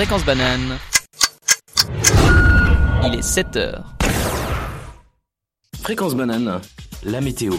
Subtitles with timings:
[0.00, 0.78] Fréquence banane.
[3.04, 3.84] Il est 7 heures.
[5.82, 6.58] Fréquence banane,
[7.04, 7.52] la météo.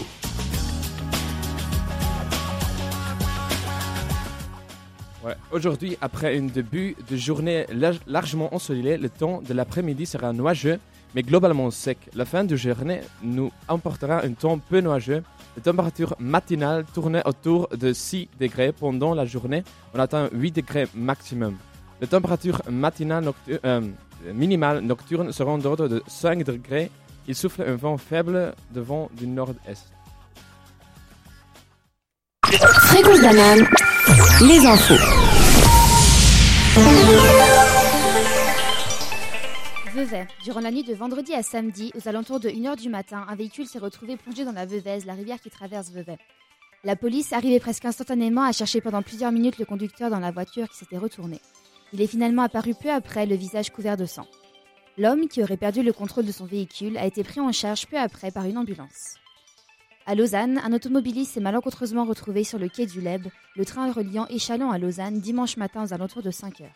[5.24, 5.36] Ouais.
[5.52, 10.80] Aujourd'hui, après un début de journée lar- largement ensoleillée, le temps de l'après-midi sera nuageux,
[11.14, 11.98] mais globalement sec.
[12.12, 15.22] La fin de journée nous emportera un temps peu nuageux.
[15.56, 18.72] La température matinale tournait autour de 6 degrés.
[18.72, 19.62] Pendant la journée,
[19.94, 21.56] on atteint 8 degrés maximum.
[22.02, 23.80] Les températures matinales noctu- euh,
[24.34, 26.90] minimales nocturnes seront d'ordre de 5 degrés.
[27.28, 29.86] Il souffle un vent faible de vent du nord-est.
[32.44, 33.66] Fréquence banane,
[34.42, 34.98] les infos.
[39.94, 40.26] Vevey.
[40.42, 43.66] Durant la nuit de vendredi à samedi, aux alentours de 1h du matin, un véhicule
[43.66, 46.18] s'est retrouvé plongé dans la Veuvez, la rivière qui traverse Vevey.
[46.82, 50.68] La police arrivait presque instantanément à chercher pendant plusieurs minutes le conducteur dans la voiture
[50.68, 51.40] qui s'était retourné.
[51.92, 54.26] Il est finalement apparu peu après, le visage couvert de sang.
[54.98, 57.98] L'homme, qui aurait perdu le contrôle de son véhicule, a été pris en charge peu
[57.98, 59.16] après par une ambulance.
[60.04, 64.26] À Lausanne, un automobiliste s'est malencontreusement retrouvé sur le quai du Leb, le train reliant
[64.26, 66.74] Échalon à Lausanne, dimanche matin aux alentours de 5 heures.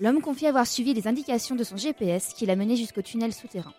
[0.00, 3.74] L'homme confie avoir suivi les indications de son GPS qui l'a mené jusqu'au tunnel souterrain.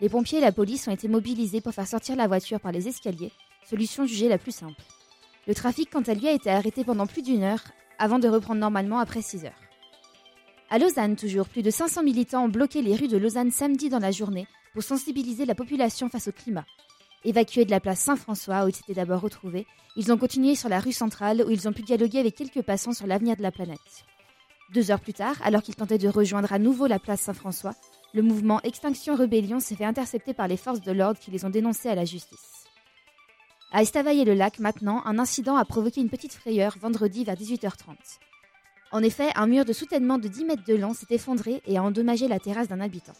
[0.00, 2.88] Les pompiers et la police ont été mobilisés pour faire sortir la voiture par les
[2.88, 3.32] escaliers,
[3.68, 4.82] solution jugée la plus simple.
[5.46, 7.64] Le trafic, quant à lui, a été arrêté pendant plus d'une heure
[7.98, 9.69] avant de reprendre normalement après 6 heures.
[10.72, 13.98] À Lausanne, toujours, plus de 500 militants ont bloqué les rues de Lausanne samedi dans
[13.98, 16.64] la journée pour sensibiliser la population face au climat.
[17.24, 20.78] Évacués de la place Saint-François, où ils s'étaient d'abord retrouvés, ils ont continué sur la
[20.78, 24.04] rue centrale où ils ont pu dialoguer avec quelques passants sur l'avenir de la planète.
[24.72, 27.74] Deux heures plus tard, alors qu'ils tentaient de rejoindre à nouveau la place Saint-François,
[28.14, 31.50] le mouvement Extinction Rébellion s'est fait intercepter par les forces de l'ordre qui les ont
[31.50, 32.66] dénoncés à la justice.
[33.72, 37.96] À Estavayer-le-Lac, maintenant, un incident a provoqué une petite frayeur vendredi vers 18h30.
[38.92, 41.82] En effet, un mur de soutènement de 10 mètres de long s'est effondré et a
[41.82, 43.12] endommagé la terrasse d'un habitant.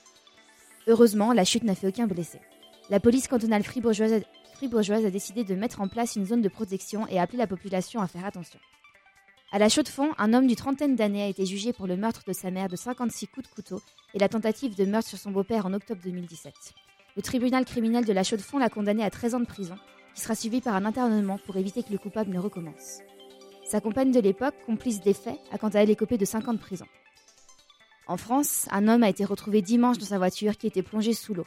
[0.88, 2.41] Heureusement, la chute n'a fait aucun blessé.
[2.88, 7.20] La police cantonale fribourgeoise a, décidé de mettre en place une zone de protection et
[7.20, 8.59] a appelé la population à faire attention.
[9.53, 12.32] À la Chaux-de-Fonds, un homme d'une trentaine d'années a été jugé pour le meurtre de
[12.32, 13.80] sa mère de 56 coups de couteau
[14.14, 16.53] et la tentative de meurtre sur son beau-père en octobre 2017.
[17.16, 19.76] Le tribunal criminel de la Chaux-de-Fonds l'a condamné à 13 ans de prison,
[20.14, 22.98] qui sera suivi par un internement pour éviter que le coupable ne recommence.
[23.70, 26.54] Sa compagne de l'époque, complice des faits, a quant à elle écopé de 5 ans
[26.54, 26.86] de prison.
[28.08, 31.34] En France, un homme a été retrouvé dimanche dans sa voiture qui était plongée sous
[31.34, 31.47] l'eau.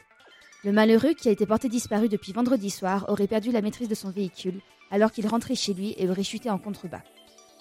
[0.64, 3.94] Le malheureux, qui a été porté disparu depuis vendredi soir, aurait perdu la maîtrise de
[3.94, 7.02] son véhicule alors qu'il rentrait chez lui et aurait chuté en contrebas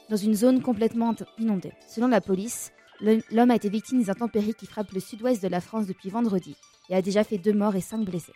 [0.09, 1.73] dans une zone complètement inondée.
[1.89, 2.71] Selon la police,
[3.01, 6.55] l'homme a été victime des intempéries qui frappent le sud-ouest de la France depuis vendredi
[6.89, 8.31] et a déjà fait deux morts et cinq blessés.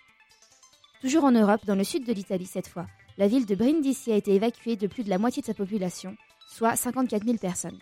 [1.00, 2.88] Toujours en Europe, dans le sud de l'Italie cette fois,
[3.18, 6.16] la ville de Brindisi a été évacuée de plus de la moitié de sa population,
[6.48, 7.80] soit 54 000 personnes.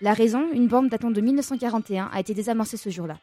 [0.00, 3.18] La raison, une bombe datant de 1941 a été désamorcée ce jour-là.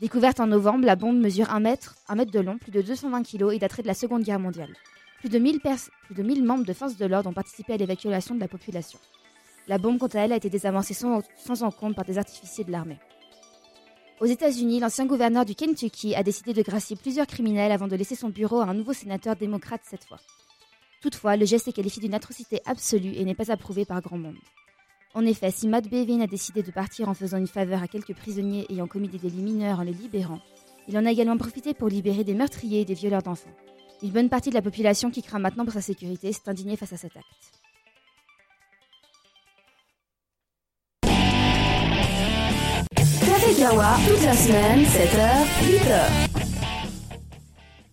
[0.00, 3.22] Découverte en novembre, la bombe mesure 1 mètre, 1 mètre de long, plus de 220
[3.22, 4.74] kg et daterait de la Seconde Guerre mondiale.
[5.20, 8.34] Plus de 1000, plus de 1000 membres de forces de l'ordre ont participé à l'évacuation
[8.34, 8.98] de la population.
[9.68, 12.72] La bombe, quant à elle, a été désamorcée sans, sans encombre par des artificiers de
[12.72, 12.98] l'armée.
[14.20, 18.16] Aux États-Unis, l'ancien gouverneur du Kentucky a décidé de gracier plusieurs criminels avant de laisser
[18.16, 20.18] son bureau à un nouveau sénateur démocrate cette fois.
[21.00, 24.36] Toutefois, le geste est qualifié d'une atrocité absolue et n'est pas approuvé par grand monde.
[25.14, 28.14] En effet, si Matt Bevin a décidé de partir en faisant une faveur à quelques
[28.14, 30.40] prisonniers ayant commis des délits mineurs en les libérant,
[30.88, 33.50] il en a également profité pour libérer des meurtriers et des violeurs d'enfants.
[34.02, 36.92] Une bonne partie de la population qui craint maintenant pour sa sécurité s'est indignée face
[36.92, 37.26] à cet acte.
[43.20, 45.30] Café Kawa, toute la semaine, 7h,
[45.64, 46.29] 8h.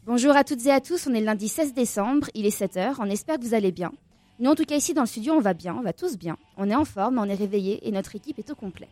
[0.07, 2.95] Bonjour à toutes et à tous, on est le lundi 16 décembre, il est 7h,
[2.99, 3.91] on espère que vous allez bien.
[4.39, 6.37] Nous en tout cas ici dans le studio on va bien, on va tous bien,
[6.55, 8.87] on est en forme, on est réveillés et notre équipe est au complet.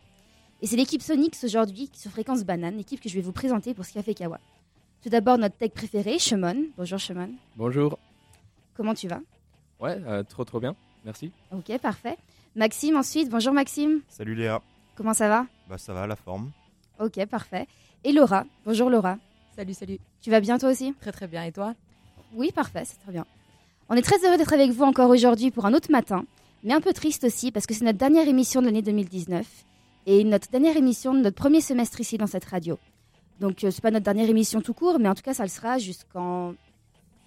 [0.60, 3.86] Et c'est l'équipe Sonics aujourd'hui sur Fréquence Banane, l'équipe que je vais vous présenter pour
[3.86, 4.38] ce Café Kawa.
[5.02, 6.66] Tout d'abord notre tech préféré, Shemon.
[6.76, 7.30] Bonjour Shemon.
[7.56, 7.98] Bonjour.
[8.74, 9.20] Comment tu vas?
[9.80, 11.32] Ouais, euh, trop trop bien, merci.
[11.50, 12.18] Ok, parfait.
[12.56, 14.02] Maxime ensuite, bonjour Maxime.
[14.08, 14.60] Salut Léa.
[14.96, 15.46] Comment ça va?
[15.66, 16.50] Bah ça va, la forme.
[17.00, 17.66] Ok, parfait.
[18.04, 19.16] Et Laura, bonjour Laura.
[19.56, 19.98] Salut, salut.
[20.20, 21.42] Tu vas bien toi aussi Très très bien.
[21.44, 21.74] Et toi
[22.34, 23.24] Oui, parfait, c'est très bien.
[23.88, 26.26] On est très heureux d'être avec vous encore aujourd'hui pour un autre matin,
[26.62, 29.46] mais un peu triste aussi parce que c'est notre dernière émission de l'année 2019
[30.04, 32.78] et notre dernière émission de notre premier semestre ici dans cette radio.
[33.40, 35.48] Donc euh, c'est pas notre dernière émission tout court, mais en tout cas ça le
[35.48, 36.54] sera jusqu'en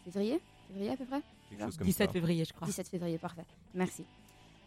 [0.06, 1.22] février, février à peu près.
[1.50, 2.14] Quelque chose comme 17 ça.
[2.14, 2.68] février, je crois.
[2.68, 3.46] 17 février, parfait.
[3.74, 4.04] Merci.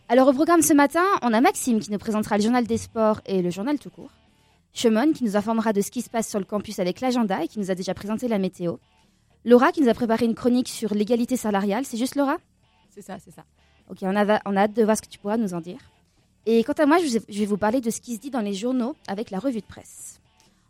[0.08, 3.20] Alors au programme ce matin, on a Maxime qui nous présentera le journal des sports
[3.24, 4.10] et le journal tout court.
[4.74, 7.48] Shemon qui nous informera de ce qui se passe sur le campus avec l'agenda et
[7.48, 8.76] qui nous a déjà présenté la météo.
[9.44, 11.84] Laura qui nous a préparé une chronique sur l'égalité salariale.
[11.84, 12.36] C'est juste Laura?
[12.90, 13.44] C'est ça, c'est ça.
[13.90, 15.78] Ok, on a, on a hâte de voir ce que tu pourras nous en dire.
[16.46, 18.54] Et quant à moi, je vais vous parler de ce qui se dit dans les
[18.54, 20.20] journaux avec la revue de presse.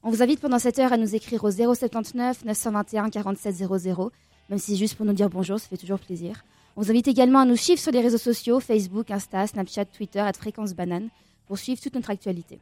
[0.03, 4.13] On vous invite pendant cette heure à nous écrire au 079 921 47 00,
[4.51, 6.45] même si c'est juste pour nous dire bonjour, ça fait toujours plaisir.
[6.77, 10.19] On vous invite également à nous suivre sur les réseaux sociaux, Facebook, Insta, Snapchat, Twitter,
[10.19, 11.09] à Fréquence Banane,
[11.47, 12.59] pour suivre toute notre actualité.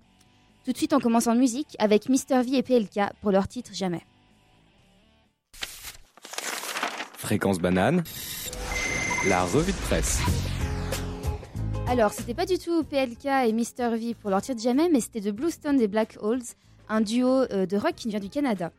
[0.64, 3.70] Tout de suite, on commence en musique avec Mister V et PLK pour leur titre
[3.72, 4.02] Jamais.
[7.16, 8.04] Fréquence banane,
[9.26, 10.20] la revue de presse.
[11.86, 15.22] Alors, c'était pas du tout PLK et Mister V pour leur titre Jamais, mais c'était
[15.22, 16.42] de Bluestone et Black Holes,
[16.90, 18.70] un duo euh, de rock qui vient du Canada.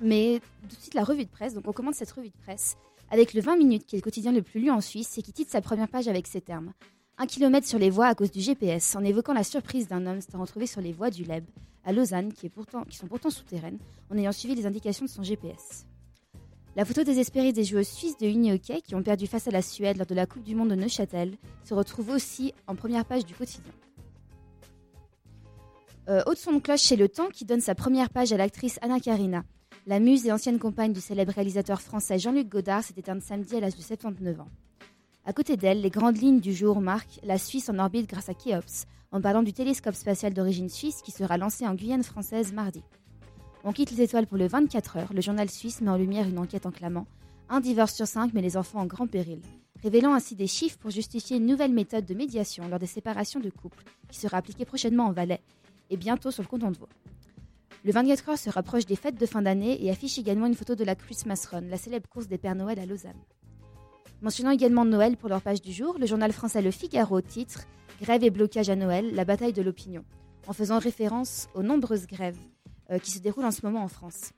[0.00, 1.54] Mais tout de suite, la revue de presse.
[1.54, 2.76] Donc, on commence cette revue de presse
[3.12, 5.32] avec le 20 minutes, qui est le quotidien le plus lu en Suisse et qui
[5.32, 6.72] titre sa première page avec ces termes.
[7.22, 10.20] Un kilomètre sur les voies à cause du GPS, en évoquant la surprise d'un homme
[10.20, 11.44] s'étant retrouvé sur les voies du Leb,
[11.84, 12.50] à Lausanne, qui,
[12.90, 13.78] sont pourtant souterraines,
[14.10, 15.86] en ayant suivi les indications de son GPS.
[16.74, 19.62] La photo désespérée des joueuses suisses de uni hockey qui ont perdu face à la
[19.62, 23.24] Suède lors de la Coupe du Monde de Neuchâtel se retrouve aussi en première page
[23.24, 23.72] du quotidien.
[26.08, 28.80] Euh, haute son de cloche chez Le Temps qui donne sa première page à l'actrice
[28.82, 29.44] Anna Karina.
[29.86, 33.60] La muse et ancienne compagne du célèbre réalisateur français Jean-Luc Godard s'est éteinte samedi à
[33.60, 34.48] l'âge de 79 ans.
[35.24, 38.34] À côté d'elle, les grandes lignes du jour marquent la Suisse en orbite grâce à
[38.34, 42.82] Khéops, en parlant du télescope spatial d'origine suisse qui sera lancé en Guyane française mardi.
[43.62, 45.12] On quitte les étoiles pour le 24 heures.
[45.14, 47.06] Le journal suisse met en lumière une enquête en clamant
[47.48, 49.40] Un divorce sur cinq met les enfants en grand péril,
[49.80, 53.50] révélant ainsi des chiffres pour justifier une nouvelle méthode de médiation lors des séparations de
[53.50, 55.42] couples qui sera appliquée prochainement en Valais
[55.90, 56.88] et bientôt sur le canton de Vaud.
[57.84, 60.74] Le 24 heures se rapproche des fêtes de fin d'année et affiche également une photo
[60.74, 63.20] de la Christmas Run, la célèbre course des Pères Noël à Lausanne.
[64.22, 67.64] Mentionnant également Noël pour leur page du jour, le journal français Le Figaro titre
[68.00, 70.04] Grève et blocage à Noël, la bataille de l'opinion,
[70.46, 72.38] en faisant référence aux nombreuses grèves
[72.92, 74.30] euh, qui se déroulent en ce moment en France.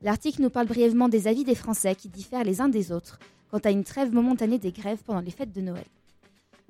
[0.00, 3.18] L'article nous parle brièvement des avis des Français qui diffèrent les uns des autres
[3.50, 5.84] quant à une trêve momentanée des grèves pendant les fêtes de Noël.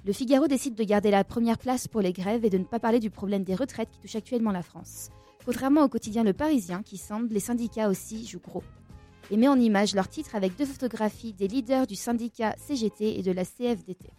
[0.04, 2.80] Le Figaro décide de garder la première place pour les grèves et de ne pas
[2.80, 5.10] parler du problème des retraites qui touche actuellement la France.
[5.44, 8.64] Contrairement au quotidien Le Parisien qui semble, les syndicats aussi jouent gros.
[9.30, 13.22] Et met en image leur titre avec deux photographies des leaders du syndicat CGT et
[13.22, 14.10] de la CFDT.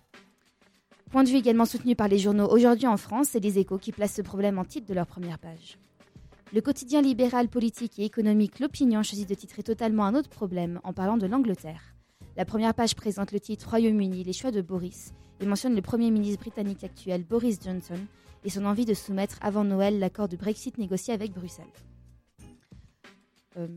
[1.11, 3.93] Point de vue également soutenu par les journaux aujourd'hui en France et les échos qui
[3.93, 5.77] placent ce problème en titre de leur première page.
[6.53, 10.93] Le quotidien libéral politique et économique L'Opinion choisit de titrer totalement un autre problème en
[10.93, 11.93] parlant de l'Angleterre.
[12.35, 16.11] La première page présente le titre Royaume-Uni, les choix de Boris et mentionne le Premier
[16.11, 17.99] ministre britannique actuel Boris Johnson
[18.43, 21.65] et son envie de soumettre avant Noël l'accord de Brexit négocié avec Bruxelles.
[23.57, 23.67] Euh,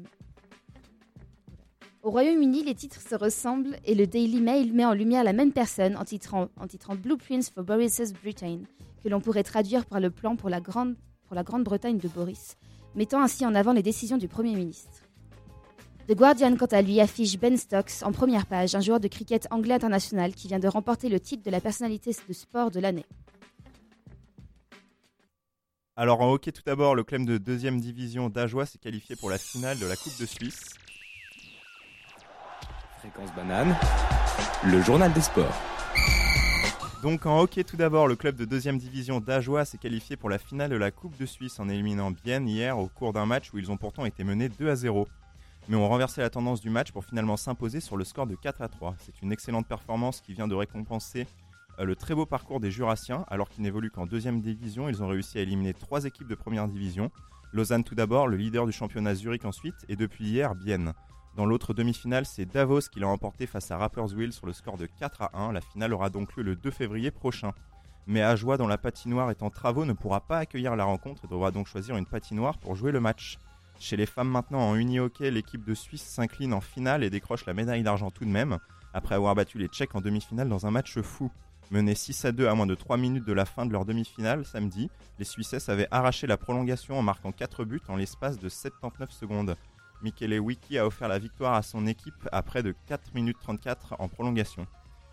[2.02, 5.52] Au Royaume-Uni, les titres se ressemblent et le Daily Mail met en lumière la même
[5.52, 6.48] personne en titrant,
[6.96, 8.60] Blueprints for Boris's Britain,
[9.04, 12.56] que l'on pourrait traduire par le plan pour la Grande pour la Grande-Bretagne de Boris,
[12.94, 15.02] mettant ainsi en avant les décisions du Premier ministre.
[16.08, 19.46] The Guardian, quant à lui, affiche Ben Stokes en première page, un joueur de cricket
[19.50, 23.04] anglais international qui vient de remporter le titre de la personnalité de sport de l'année.
[25.96, 29.36] Alors en hockey tout d'abord, le club de deuxième division d'Ajoie s'est qualifié pour la
[29.36, 30.70] finale de la Coupe de Suisse.
[33.00, 33.74] Fréquence banane,
[34.62, 35.54] le journal des sports.
[37.02, 40.36] Donc en hockey tout d'abord, le club de deuxième division d'Ajoie s'est qualifié pour la
[40.36, 43.58] finale de la Coupe de Suisse en éliminant Bienne hier au cours d'un match où
[43.58, 45.08] ils ont pourtant été menés 2 à 0.
[45.70, 48.60] Mais ont renversé la tendance du match pour finalement s'imposer sur le score de 4
[48.60, 48.96] à 3.
[48.98, 51.26] C'est une excellente performance qui vient de récompenser
[51.78, 53.24] euh, le très beau parcours des Jurassiens.
[53.28, 56.68] Alors qu'ils n'évoluent qu'en deuxième division, ils ont réussi à éliminer trois équipes de première
[56.68, 57.10] division.
[57.54, 60.92] Lausanne tout d'abord, le leader du championnat Zurich ensuite, et depuis hier, Bienne.
[61.40, 64.84] Dans l'autre demi-finale, c'est Davos qui l'a emporté face à Rapperswil sur le score de
[64.84, 65.52] 4 à 1.
[65.52, 67.54] La finale aura donc lieu le 2 février prochain.
[68.06, 71.28] Mais Ajoie, dont la patinoire est en travaux, ne pourra pas accueillir la rencontre et
[71.28, 73.38] devra donc choisir une patinoire pour jouer le match.
[73.78, 77.54] Chez les femmes maintenant en uni-hockey, l'équipe de Suisse s'incline en finale et décroche la
[77.54, 78.58] médaille d'argent tout de même,
[78.92, 81.30] après avoir battu les Tchèques en demi-finale dans un match fou.
[81.70, 84.44] Menés 6 à 2 à moins de 3 minutes de la fin de leur demi-finale
[84.44, 89.10] samedi, les Suissesses avaient arraché la prolongation en marquant 4 buts en l'espace de 79
[89.10, 89.56] secondes.
[90.02, 93.96] Michele Wiki a offert la victoire à son équipe à près de 4 minutes 34
[93.98, 94.66] en prolongation.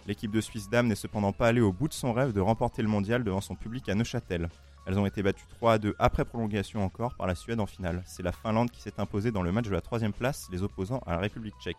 [0.06, 2.82] L'équipe de Suisse Dame n'est cependant pas allée au bout de son rêve de remporter
[2.82, 4.48] le mondial devant son public à Neuchâtel.
[4.86, 8.02] Elles ont été battues 3 à 2 après prolongation encore par la Suède en finale.
[8.06, 11.02] C'est la Finlande qui s'est imposée dans le match de la troisième place, les opposants
[11.06, 11.76] à la République tchèque.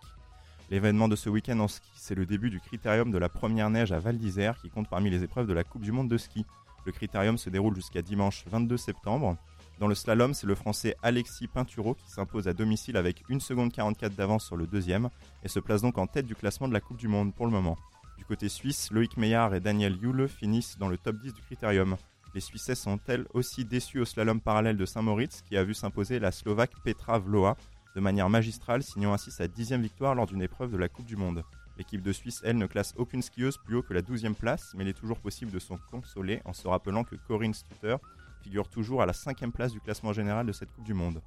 [0.70, 3.92] L'événement de ce week-end en ski, c'est le début du critérium de la première neige
[3.92, 6.44] à Val d'Isère qui compte parmi les épreuves de la Coupe du Monde de ski.
[6.84, 9.38] Le critérium se déroule jusqu'à dimanche 22 septembre.
[9.78, 13.72] Dans le slalom, c'est le français Alexis Pinturo qui s'impose à domicile avec 1 seconde
[13.72, 15.08] 44 d'avance sur le deuxième
[15.44, 17.52] et se place donc en tête du classement de la Coupe du Monde pour le
[17.52, 17.78] moment.
[18.16, 21.96] Du côté suisse, Loïc Meillard et Daniel Yule finissent dans le top 10 du critérium.
[22.34, 26.32] Les Suissesses sont-elles aussi déçues au slalom parallèle de Saint-Moritz qui a vu s'imposer la
[26.32, 27.56] Slovaque Petra Vloa
[27.94, 31.16] de manière magistrale, signant ainsi sa dixième victoire lors d'une épreuve de la Coupe du
[31.16, 31.44] Monde.
[31.78, 34.82] L'équipe de Suisse, elle, ne classe aucune skieuse plus haut que la 12e place, mais
[34.82, 37.96] il est toujours possible de s'en consoler en se rappelant que Corinne Stutter
[38.42, 41.20] figure toujours à la 5e place du classement général de cette Coupe du Monde.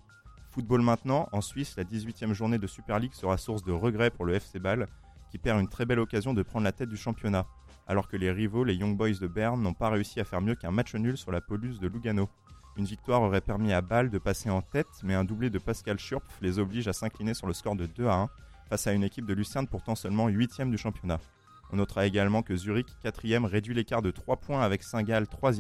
[0.52, 4.26] Football maintenant, en Suisse, la 18e journée de Super League sera source de regrets pour
[4.26, 4.88] le FC Bâle,
[5.32, 7.46] qui perd une très belle occasion de prendre la tête du championnat,
[7.88, 10.56] alors que les rivaux, les Young Boys de Berne, n'ont pas réussi à faire mieux
[10.56, 12.30] qu'un match nul sur la pelouse de Lugano.
[12.78, 16.00] Une victoire aurait permis à Bâle de passer en tête, mais un doublé de Pascal
[16.00, 18.30] Schurpf les oblige à s'incliner sur le score de 2 à 1
[18.70, 21.20] face à une équipe de Lucerne pourtant seulement 8 du championnat.
[21.74, 25.60] On notera également que Zurich, 4 réduit l'écart de 3 points avec Saint-Gall, 3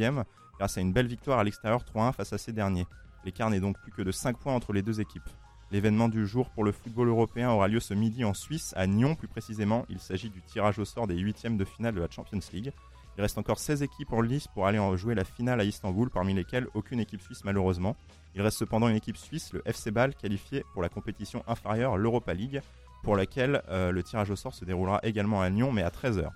[0.58, 2.88] grâce à une belle victoire à l'extérieur 3-1 face à ces derniers.
[3.26, 5.30] L'écart n'est donc plus que de 5 points entre les deux équipes.
[5.72, 9.16] L'événement du jour pour le football européen aura lieu ce midi en Suisse, à Nyon
[9.16, 9.86] plus précisément.
[9.90, 12.74] Il s'agit du tirage au sort des huitièmes de finale de la Champions League.
[13.18, 16.10] Il reste encore 16 équipes en lice pour aller en jouer la finale à Istanbul,
[16.10, 17.96] parmi lesquelles aucune équipe suisse malheureusement.
[18.36, 22.34] Il reste cependant une équipe suisse, le FC Bâle, qualifiée pour la compétition inférieure, l'Europa
[22.34, 22.62] League,
[23.04, 26.30] pour laquelle euh, le tirage au sort se déroulera également à Nyon, mais à 13h.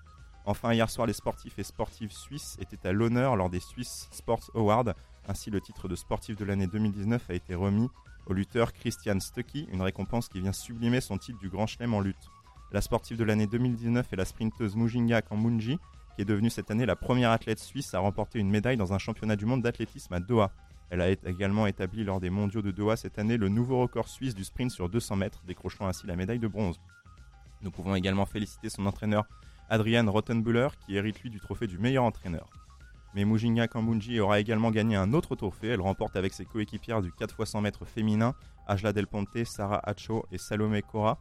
[0.48, 4.52] Enfin, hier soir, les sportifs et sportives suisses étaient à l'honneur lors des Swiss Sports
[4.54, 4.94] Awards.
[5.28, 7.90] Ainsi, le titre de sportif de l'année 2019 a été remis
[8.28, 12.00] au lutteur Christian Stucky, une récompense qui vient sublimer son titre du Grand Chelem en
[12.00, 12.30] lutte.
[12.72, 15.80] La sportive de l'année 2019 est la sprinteuse Mujinga Kambunji,
[16.16, 19.00] qui est devenue cette année la première athlète suisse à remporter une médaille dans un
[19.00, 20.52] championnat du monde d'athlétisme à Doha.
[20.92, 24.36] Elle a également établi lors des mondiaux de Doha cette année le nouveau record suisse
[24.36, 26.80] du sprint sur 200 mètres, décrochant ainsi la médaille de bronze.
[27.62, 29.26] Nous pouvons également féliciter son entraîneur
[29.70, 32.50] Adrian Rottenbuller, qui hérite lui du trophée du meilleur entraîneur.
[33.16, 35.70] Mais Mujinga Kambunji aura également gagné un autre trophée.
[35.70, 38.36] Elle remporte avec ses coéquipières du 4 x 100 mètres féminin,
[38.68, 41.18] Ajla Del Ponte, Sarah Hacho et Salome Cora,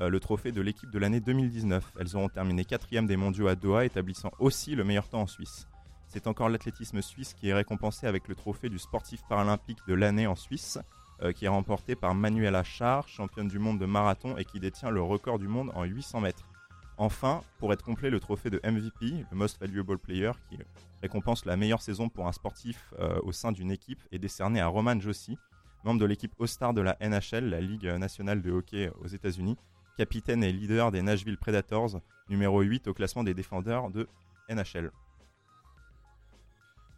[0.00, 1.92] euh, le trophée de l'équipe de l'année 2019.
[2.00, 5.68] Elles auront terminé quatrième des mondiaux à Doha, établissant aussi le meilleur temps en Suisse.
[6.08, 10.26] C'est encore l'athlétisme suisse qui est récompensé avec le trophée du sportif paralympique de l'année
[10.26, 10.78] en Suisse,
[11.22, 14.90] euh, qui est remporté par Manuela Char, championne du monde de marathon et qui détient
[14.90, 16.49] le record du monde en 800 mètres.
[17.02, 20.58] Enfin, pour être complet, le trophée de MVP, le Most Valuable Player, qui
[21.00, 24.66] récompense la meilleure saison pour un sportif euh, au sein d'une équipe, est décerné à
[24.66, 25.38] Roman Jossi,
[25.82, 29.56] membre de l'équipe All-Star de la NHL, la Ligue nationale de hockey aux États-Unis,
[29.96, 34.06] capitaine et leader des Nashville Predators, numéro 8 au classement des défendeurs de
[34.50, 34.90] NHL.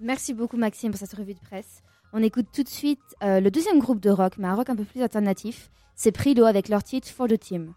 [0.01, 1.85] Merci beaucoup Maxime pour cette revue de presse.
[2.13, 4.75] On écoute tout de suite euh, le deuxième groupe de rock, mais un rock un
[4.75, 5.71] peu plus alternatif.
[5.95, 7.75] C'est Prilo avec leur titre For the Team.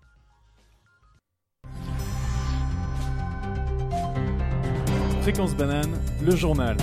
[5.26, 6.78] Fréquence banane, le journal.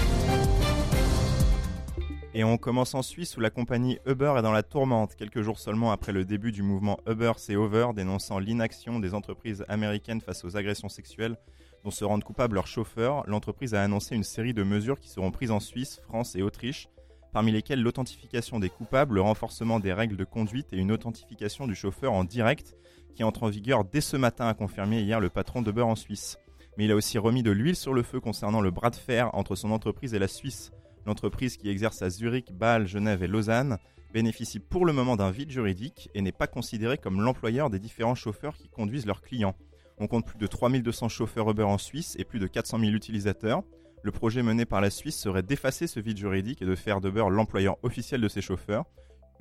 [2.34, 5.60] Et on commence en Suisse où la compagnie Uber est dans la tourmente, quelques jours
[5.60, 10.44] seulement après le début du mouvement Uber C'est Over, dénonçant l'inaction des entreprises américaines face
[10.44, 11.36] aux agressions sexuelles
[11.84, 13.22] dont se rendent coupables leurs chauffeurs.
[13.28, 16.88] L'entreprise a annoncé une série de mesures qui seront prises en Suisse, France et Autriche,
[17.32, 21.76] parmi lesquelles l'authentification des coupables, le renforcement des règles de conduite et une authentification du
[21.76, 22.74] chauffeur en direct
[23.14, 26.38] qui entre en vigueur dès ce matin, a confirmé hier le patron d'Uber en Suisse
[26.76, 29.30] mais il a aussi remis de l'huile sur le feu concernant le bras de fer
[29.34, 30.72] entre son entreprise et la Suisse.
[31.06, 33.78] L'entreprise qui exerce à Zurich, Bâle, Genève et Lausanne
[34.12, 38.14] bénéficie pour le moment d'un vide juridique et n'est pas considérée comme l'employeur des différents
[38.14, 39.56] chauffeurs qui conduisent leurs clients.
[39.98, 43.62] On compte plus de 3200 chauffeurs Uber en Suisse et plus de 400 000 utilisateurs.
[44.02, 47.24] Le projet mené par la Suisse serait d'effacer ce vide juridique et de faire d'Uber
[47.30, 48.84] l'employeur officiel de ses chauffeurs.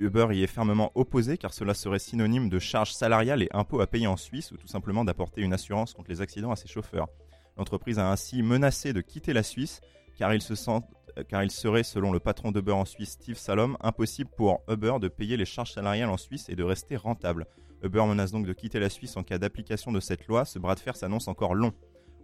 [0.00, 3.86] Uber y est fermement opposé car cela serait synonyme de charges salariales et impôts à
[3.86, 7.08] payer en Suisse ou tout simplement d'apporter une assurance contre les accidents à ses chauffeurs.
[7.56, 9.80] L'entreprise a ainsi menacé de quitter la Suisse
[10.16, 10.80] car il, se sent,
[11.28, 15.08] car il serait, selon le patron d'Uber en Suisse, Steve Salom, impossible pour Uber de
[15.08, 17.46] payer les charges salariales en Suisse et de rester rentable.
[17.82, 20.44] Uber menace donc de quitter la Suisse en cas d'application de cette loi.
[20.44, 21.72] Ce bras de fer s'annonce encore long.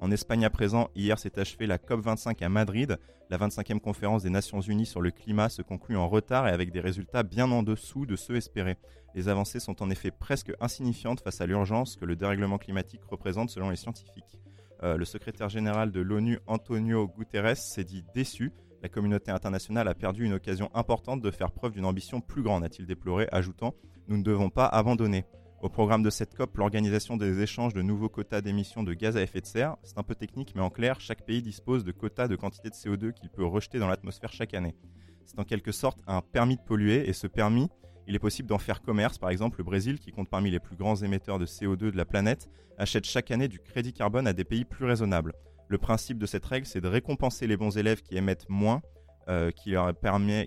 [0.00, 2.98] En Espagne à présent, hier s'est achevée la COP25 à Madrid.
[3.30, 6.70] La 25e conférence des Nations Unies sur le climat se conclut en retard et avec
[6.70, 8.78] des résultats bien en dessous de ceux espérés.
[9.16, 13.50] Les avancées sont en effet presque insignifiantes face à l'urgence que le dérèglement climatique représente
[13.50, 14.38] selon les scientifiques.
[14.82, 18.52] Euh, le secrétaire général de l'ONU, Antonio Guterres, s'est dit déçu.
[18.82, 22.62] La communauté internationale a perdu une occasion importante de faire preuve d'une ambition plus grande,
[22.62, 23.74] a-t-il déploré, ajoutant
[24.06, 25.24] Nous ne devons pas abandonner.
[25.60, 29.22] Au programme de cette COP, l'organisation des échanges de nouveaux quotas d'émissions de gaz à
[29.22, 29.76] effet de serre.
[29.82, 32.74] C'est un peu technique, mais en clair, chaque pays dispose de quotas de quantité de
[32.74, 34.76] CO2 qu'il peut rejeter dans l'atmosphère chaque année.
[35.26, 37.68] C'est en quelque sorte un permis de polluer, et ce permis,
[38.08, 39.18] il est possible d'en faire commerce.
[39.18, 42.06] Par exemple, le Brésil, qui compte parmi les plus grands émetteurs de CO2 de la
[42.06, 42.48] planète,
[42.78, 45.34] achète chaque année du crédit carbone à des pays plus raisonnables.
[45.68, 48.80] Le principe de cette règle, c'est de récompenser les bons élèves qui émettent moins
[49.28, 49.92] euh, qui, leur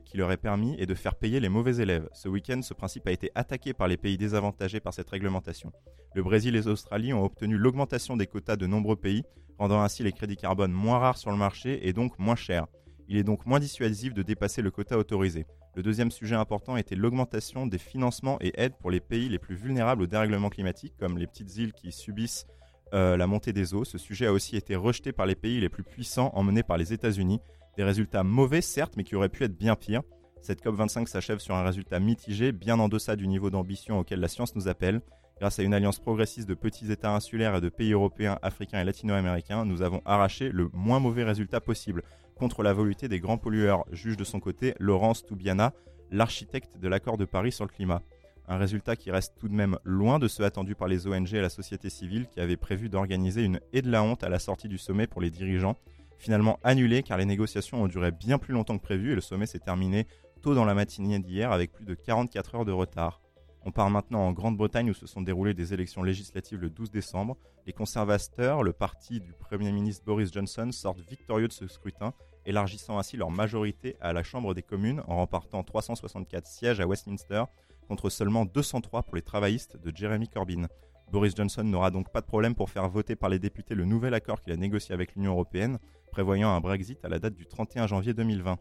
[0.03, 2.09] qui leur est permis et de faire payer les mauvais élèves.
[2.13, 5.71] Ce week-end, ce principe a été attaqué par les pays désavantagés par cette réglementation.
[6.15, 9.21] Le Brésil et l'Australie ont obtenu l'augmentation des quotas de nombreux pays,
[9.59, 12.65] rendant ainsi les crédits carbone moins rares sur le marché et donc moins chers.
[13.07, 15.45] Il est donc moins dissuasif de dépasser le quota autorisé.
[15.75, 19.55] Le deuxième sujet important était l'augmentation des financements et aides pour les pays les plus
[19.55, 22.45] vulnérables au dérèglement climatique, comme les petites îles qui subissent
[22.93, 23.85] euh, la montée des eaux.
[23.85, 26.91] Ce sujet a aussi été rejeté par les pays les plus puissants emmenés par les
[26.91, 27.39] États-Unis.
[27.77, 30.01] Des résultats mauvais, certes, mais qui auraient pu être bien pires.
[30.41, 34.27] Cette COP25 s'achève sur un résultat mitigé, bien en deçà du niveau d'ambition auquel la
[34.27, 35.01] science nous appelle.
[35.39, 38.83] Grâce à une alliance progressiste de petits États insulaires et de pays européens, africains et
[38.83, 42.03] latino-américains, nous avons arraché le moins mauvais résultat possible
[42.41, 45.73] contre la volonté des grands pollueurs, juge de son côté Laurence Toubiana,
[46.09, 48.01] l'architecte de l'accord de Paris sur le climat.
[48.47, 51.39] Un résultat qui reste tout de même loin de ceux attendus par les ONG et
[51.39, 54.67] la société civile qui avaient prévu d'organiser une haie de la honte à la sortie
[54.67, 55.75] du sommet pour les dirigeants,
[56.17, 59.45] finalement annulé car les négociations ont duré bien plus longtemps que prévu et le sommet
[59.45, 60.07] s'est terminé
[60.41, 63.21] tôt dans la matinée d'hier avec plus de 44 heures de retard.
[63.63, 67.37] On part maintenant en Grande-Bretagne où se sont déroulées des élections législatives le 12 décembre.
[67.67, 72.97] Les conservateurs, le parti du Premier ministre Boris Johnson, sortent victorieux de ce scrutin, élargissant
[72.97, 77.43] ainsi leur majorité à la Chambre des communes en remportant 364 sièges à Westminster
[77.87, 80.67] contre seulement 203 pour les travaillistes de Jeremy Corbyn.
[81.11, 84.13] Boris Johnson n'aura donc pas de problème pour faire voter par les députés le nouvel
[84.13, 85.77] accord qu'il a négocié avec l'Union européenne,
[86.11, 88.57] prévoyant un Brexit à la date du 31 janvier 2020.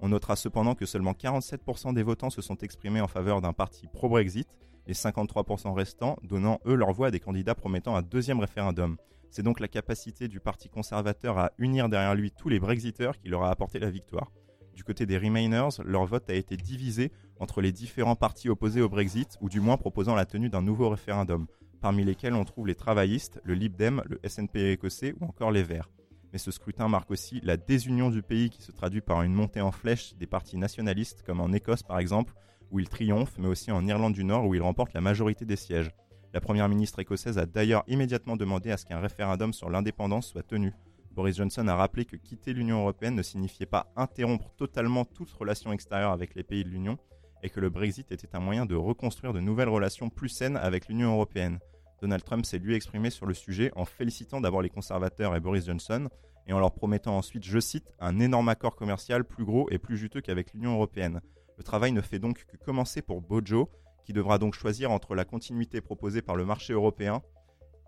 [0.00, 3.86] On notera cependant que seulement 47% des votants se sont exprimés en faveur d'un parti
[3.86, 4.48] pro-Brexit,
[4.88, 8.96] les 53% restants donnant eux leur voix à des candidats promettant un deuxième référendum.
[9.32, 13.30] C'est donc la capacité du Parti conservateur à unir derrière lui tous les Brexiteurs qui
[13.30, 14.30] leur a apporté la victoire.
[14.74, 17.10] Du côté des Remainers, leur vote a été divisé
[17.40, 20.90] entre les différents partis opposés au Brexit, ou du moins proposant la tenue d'un nouveau
[20.90, 21.46] référendum,
[21.80, 25.62] parmi lesquels on trouve les travaillistes, le Lib Dem, le SNP écossais ou encore les
[25.62, 25.88] Verts
[26.32, 29.60] mais ce scrutin marque aussi la désunion du pays qui se traduit par une montée
[29.60, 32.32] en flèche des partis nationalistes, comme en Écosse par exemple,
[32.70, 35.56] où il triomphe, mais aussi en Irlande du Nord, où il remporte la majorité des
[35.56, 35.90] sièges.
[36.34, 40.42] La première ministre écossaise a d'ailleurs immédiatement demandé à ce qu'un référendum sur l'indépendance soit
[40.42, 40.72] tenu.
[41.10, 45.72] Boris Johnson a rappelé que quitter l'Union européenne ne signifiait pas interrompre totalement toute relation
[45.72, 46.96] extérieure avec les pays de l'Union,
[47.42, 50.88] et que le Brexit était un moyen de reconstruire de nouvelles relations plus saines avec
[50.88, 51.58] l'Union européenne.
[52.00, 55.66] Donald Trump s'est lui exprimé sur le sujet en félicitant d'abord les conservateurs et Boris
[55.66, 56.08] Johnson
[56.46, 59.96] et en leur promettant ensuite, je cite, un énorme accord commercial plus gros et plus
[59.96, 61.20] juteux qu'avec l'Union européenne.
[61.58, 63.68] Le travail ne fait donc que commencer pour Bojo,
[64.04, 67.22] qui devra donc choisir entre la continuité proposée par le marché européen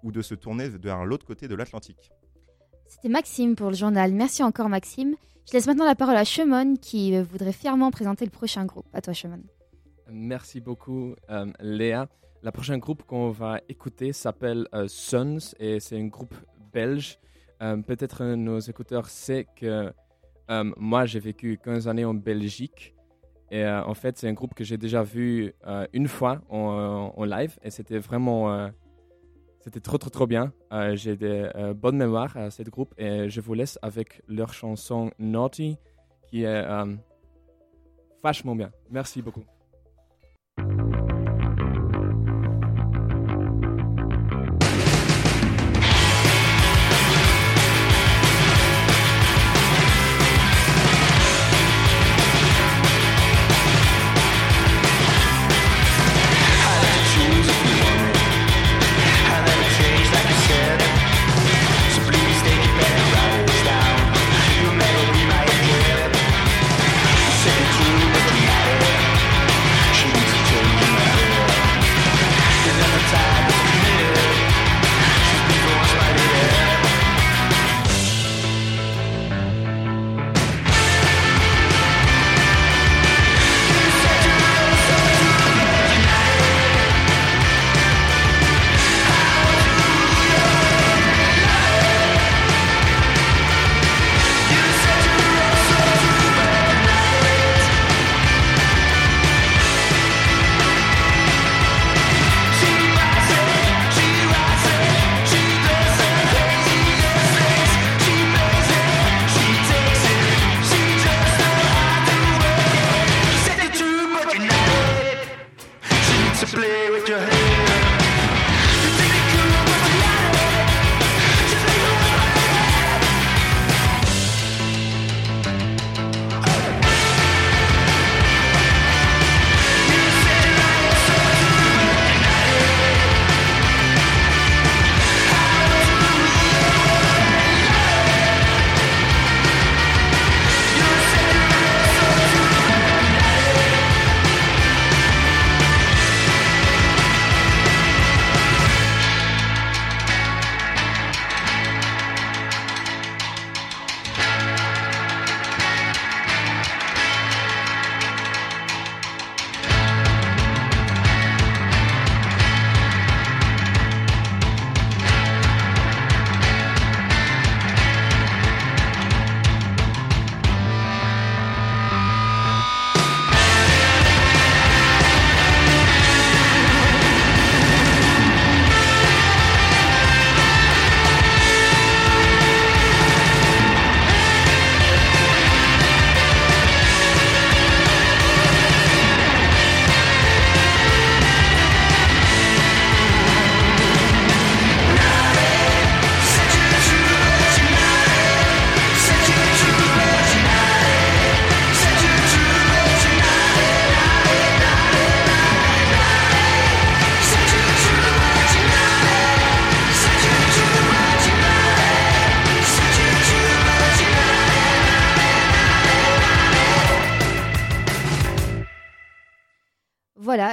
[0.02, 2.10] ou de se tourner vers l'autre côté de l'Atlantique.
[2.86, 4.12] C'était Maxime pour le journal.
[4.12, 5.16] Merci encore Maxime.
[5.46, 8.86] Je laisse maintenant la parole à Chemon qui voudrait fièrement présenter le prochain groupe.
[8.92, 9.42] À toi Chemon.
[10.10, 12.08] Merci beaucoup, euh, Léa.
[12.42, 16.34] La prochaine groupe qu'on va écouter s'appelle euh, Sons et c'est un groupe
[16.74, 17.18] belge.
[17.62, 19.90] Euh, Peut-être nos écouteurs savent que
[20.50, 22.94] euh, moi j'ai vécu 15 années en Belgique
[23.50, 27.12] et euh, en fait c'est un groupe que j'ai déjà vu euh, une fois en,
[27.16, 28.68] en live et c'était vraiment euh,
[29.64, 30.52] c'était trop trop trop bien.
[30.72, 34.52] Euh, j'ai des euh, bonnes mémoires à ce groupe et je vous laisse avec leur
[34.52, 35.78] chanson Naughty
[36.28, 36.94] qui est euh,
[38.22, 38.70] vachement bien.
[38.90, 39.44] Merci beaucoup.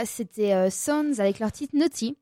[0.05, 2.17] C'était euh, Sons avec leur titre Naughty.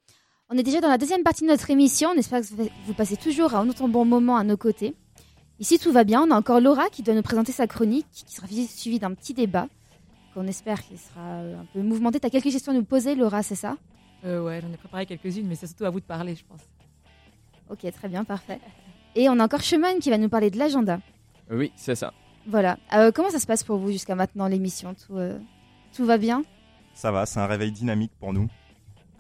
[0.50, 2.10] On est déjà dans la deuxième partie de notre émission.
[2.10, 2.48] On espère que
[2.88, 4.96] vous passez toujours un autant bon moment à nos côtés.
[5.60, 6.24] Ici, tout va bien.
[6.24, 9.34] On a encore Laura qui doit nous présenter sa chronique, qui sera suivie d'un petit
[9.34, 9.68] débat
[10.34, 12.20] qu'on espère qu'il sera euh, un peu mouvementé.
[12.20, 13.78] Tu as quelques questions à nous poser, Laura, c'est ça?
[14.26, 16.62] Euh, ouais, j'en ai préparé quelques-unes, mais c'est surtout à vous de parler, je pense.
[17.70, 18.60] Ok, très bien, parfait.
[19.16, 21.00] Et on a encore Chemin qui va nous parler de l'agenda.
[21.52, 22.14] Oui, c'est ça.
[22.48, 22.78] Voilà.
[22.94, 24.96] Euh, comment ça se passe pour vous jusqu'à maintenant, l'émission?
[24.96, 25.38] Tout, euh,
[25.96, 26.44] tout va bien?
[26.94, 28.48] Ça va, c'est un réveil dynamique pour nous.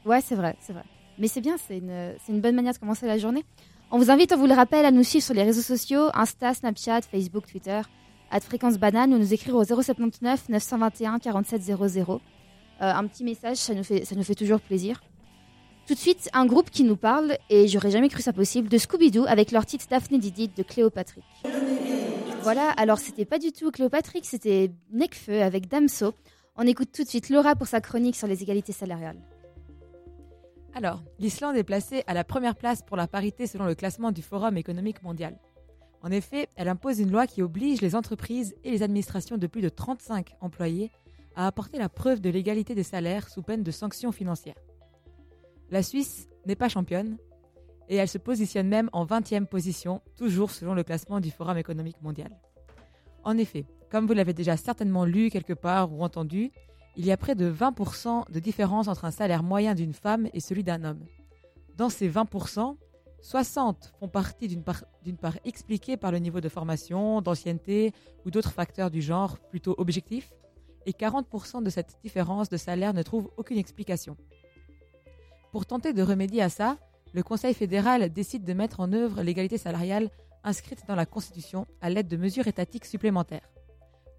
[0.05, 0.83] Ouais, c'est vrai, c'est vrai.
[1.17, 3.43] Mais c'est bien, c'est une, bonne manière de commencer la journée.
[3.91, 6.53] On vous invite, on vous le rappelle, à nous suivre sur les réseaux sociaux, Insta,
[6.53, 7.81] Snapchat, Facebook, Twitter,
[8.31, 12.21] à Fréquence Banane ou nous écrire au 079 921 47 00.
[12.81, 15.01] Euh, un petit message, ça nous, fait, ça nous fait toujours plaisir.
[15.87, 18.77] Tout de suite, un groupe qui nous parle, et j'aurais jamais cru ça possible, de
[18.77, 21.23] Scooby-Doo avec leur titre Daphné Didit de Cléopatrick.
[22.43, 26.13] Voilà, alors c'était pas du tout Cléopatrick, c'était Necfeu avec Damso.
[26.61, 29.21] On écoute tout de suite Laura pour sa chronique sur les égalités salariales.
[30.73, 34.21] Alors, l'Islande est placée à la première place pour la parité selon le classement du
[34.21, 35.39] Forum économique mondial.
[36.01, 39.61] En effet, elle impose une loi qui oblige les entreprises et les administrations de plus
[39.61, 40.91] de 35 employés
[41.33, 44.59] à apporter la preuve de l'égalité des salaires sous peine de sanctions financières.
[45.71, 47.17] La Suisse n'est pas championne
[47.87, 52.01] et elle se positionne même en 20e position, toujours selon le classement du Forum économique
[52.01, 52.37] mondial.
[53.23, 56.51] En effet, comme vous l'avez déjà certainement lu quelque part ou entendu,
[56.95, 60.39] il y a près de 20% de différence entre un salaire moyen d'une femme et
[60.39, 61.05] celui d'un homme.
[61.77, 62.75] Dans ces 20%,
[63.21, 64.83] 60 font partie d'une part,
[65.21, 67.93] part expliquée par le niveau de formation, d'ancienneté
[68.25, 70.33] ou d'autres facteurs du genre plutôt objectifs,
[70.85, 74.17] et 40% de cette différence de salaire ne trouvent aucune explication.
[75.51, 76.77] Pour tenter de remédier à ça,
[77.13, 80.09] le Conseil fédéral décide de mettre en œuvre l'égalité salariale
[80.43, 83.49] inscrite dans la Constitution à l'aide de mesures étatiques supplémentaires.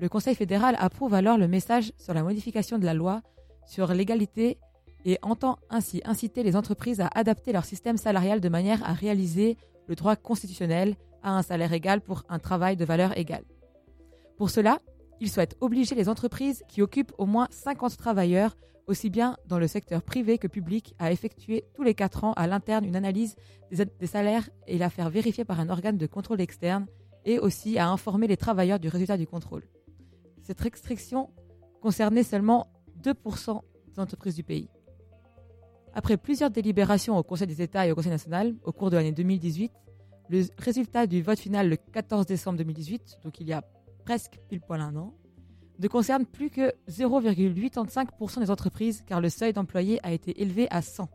[0.01, 3.21] Le Conseil fédéral approuve alors le message sur la modification de la loi
[3.67, 4.57] sur l'égalité
[5.05, 9.59] et entend ainsi inciter les entreprises à adapter leur système salarial de manière à réaliser
[9.89, 13.45] le droit constitutionnel à un salaire égal pour un travail de valeur égale.
[14.39, 14.81] Pour cela,
[15.21, 19.67] il souhaite obliger les entreprises qui occupent au moins 50 travailleurs, aussi bien dans le
[19.67, 23.37] secteur privé que public, à effectuer tous les 4 ans à l'interne une analyse
[23.71, 26.87] des, salaires et la faire vérifier par un organe de contrôle externe,
[27.27, 29.63] et aussi à informer les travailleurs du résultat du contrôle.
[30.43, 31.31] Cette restriction
[31.81, 32.69] concernait seulement
[33.03, 34.69] 2% des entreprises du pays.
[35.93, 39.13] Après plusieurs délibérations au Conseil des États et au Conseil national au cours de l'année
[39.13, 39.73] 2018,
[40.29, 43.63] le résultat du vote final le 14 décembre 2018, donc il y a
[44.05, 45.15] presque pile poil un an,
[45.81, 50.83] ne concerne plus que 0,85% des entreprises car le seuil d'employés a été élevé à
[50.83, 51.09] 100.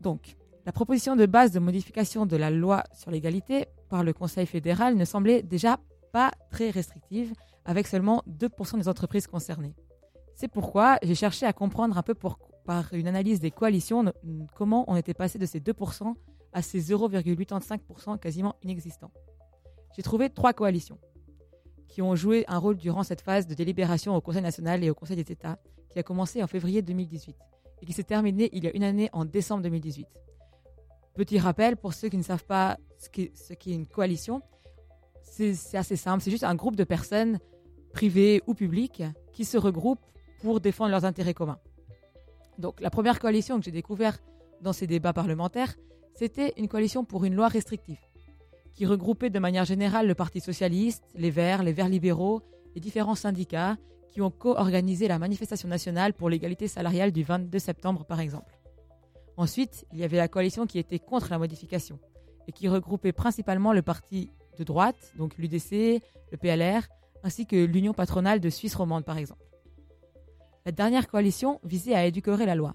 [0.00, 4.46] Donc, la proposition de base de modification de la loi sur l'égalité par le Conseil
[4.46, 5.80] fédéral ne semblait déjà
[6.12, 7.32] pas très restrictive,
[7.68, 9.74] avec seulement 2% des entreprises concernées.
[10.34, 12.14] C'est pourquoi j'ai cherché à comprendre un peu
[12.64, 14.10] par une analyse des coalitions
[14.56, 16.14] comment on était passé de ces 2%
[16.54, 19.12] à ces 0,85% quasiment inexistants.
[19.94, 20.98] J'ai trouvé trois coalitions
[21.88, 24.94] qui ont joué un rôle durant cette phase de délibération au Conseil national et au
[24.94, 25.58] Conseil des États,
[25.90, 27.36] qui a commencé en février 2018
[27.82, 30.06] et qui s'est terminée il y a une année en décembre 2018.
[31.14, 34.40] Petit rappel pour ceux qui ne savent pas ce qu'est une coalition,
[35.22, 37.38] c'est assez simple, c'est juste un groupe de personnes
[37.92, 40.04] privées ou publiques qui se regroupent
[40.40, 41.58] pour défendre leurs intérêts communs.
[42.58, 44.22] Donc la première coalition que j'ai découverte
[44.60, 45.76] dans ces débats parlementaires,
[46.14, 48.00] c'était une coalition pour une loi restrictive,
[48.74, 52.42] qui regroupait de manière générale le Parti socialiste, les Verts, les Verts libéraux,
[52.74, 53.76] les différents syndicats
[54.08, 58.58] qui ont co-organisé la manifestation nationale pour l'égalité salariale du 22 septembre par exemple.
[59.36, 62.00] Ensuite, il y avait la coalition qui était contre la modification
[62.48, 66.88] et qui regroupait principalement le parti de droite, donc l'UDC, le PLR,
[67.22, 69.44] ainsi que l'Union patronale de Suisse romande par exemple.
[70.66, 72.74] La dernière coalition visait à éduquer la loi.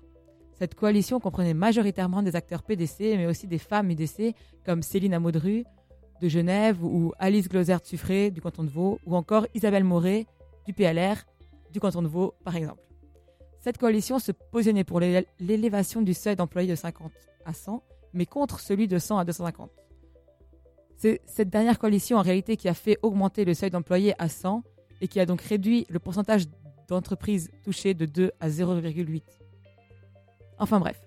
[0.53, 5.65] Cette coalition comprenait majoritairement des acteurs PDC, mais aussi des femmes UDC comme Céline Amaudru
[6.21, 10.25] de Genève ou Alice Glozert-Suffré du canton de Vaud ou encore Isabelle Moret
[10.65, 11.25] du PLR
[11.71, 12.81] du canton de Vaud par exemple.
[13.59, 17.11] Cette coalition se positionnait pour l'élévation du seuil d'employés de 50
[17.45, 19.71] à 100, mais contre celui de 100 à 250.
[21.03, 24.63] C'est cette dernière coalition en réalité qui a fait augmenter le seuil d'employés à 100
[25.01, 26.45] et qui a donc réduit le pourcentage
[26.87, 29.21] d'entreprises touchées de 2 à 0,8.
[30.59, 31.01] Enfin bref,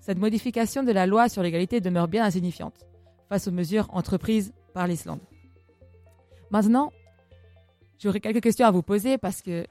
[0.00, 2.86] cette modification de la loi sur l'égalité demeure bien insignifiante
[3.28, 5.20] face aux mesures entreprises par l'Islande.
[6.50, 6.90] Maintenant,
[7.98, 9.66] j'aurais quelques questions à vous poser parce que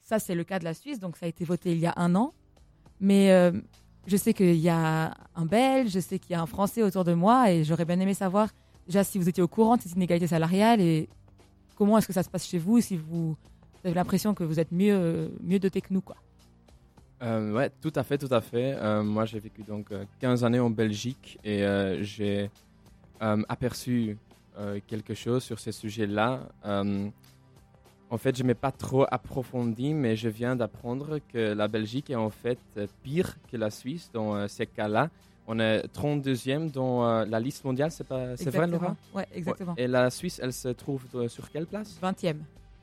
[0.00, 1.92] ça c'est le cas de la Suisse, donc ça a été voté il y a
[1.98, 2.32] un an.
[3.00, 3.52] Mais euh,
[4.06, 7.04] je sais qu'il y a un Belge, je sais qu'il y a un Français autour
[7.04, 8.48] de moi et j'aurais bien aimé savoir
[8.86, 11.08] déjà si vous étiez au courant de cette inégalité salariale et
[11.76, 13.36] comment est-ce que ça se passe chez vous, si vous
[13.84, 16.00] avez l'impression que vous êtes mieux, mieux doté que nous.
[16.00, 16.16] Quoi.
[17.22, 18.74] Euh, ouais, tout à fait, tout à fait.
[18.78, 22.50] Euh, moi, j'ai vécu donc euh, 15 années en Belgique et euh, j'ai
[23.22, 24.18] euh, aperçu
[24.58, 26.40] euh, quelque chose sur ces sujets-là.
[26.66, 27.08] Euh,
[28.10, 32.10] en fait, je ne m'ai pas trop approfondi, mais je viens d'apprendre que la Belgique
[32.10, 35.10] est en fait euh, pire que la Suisse dans euh, ces cas-là.
[35.46, 38.96] On est 32e dans euh, la liste mondiale, c'est pas, c'est vrai, Laura?
[39.14, 39.74] Ouais, exactement.
[39.76, 41.98] Et la Suisse, elle se trouve euh, sur quelle place?
[42.02, 42.36] 20e.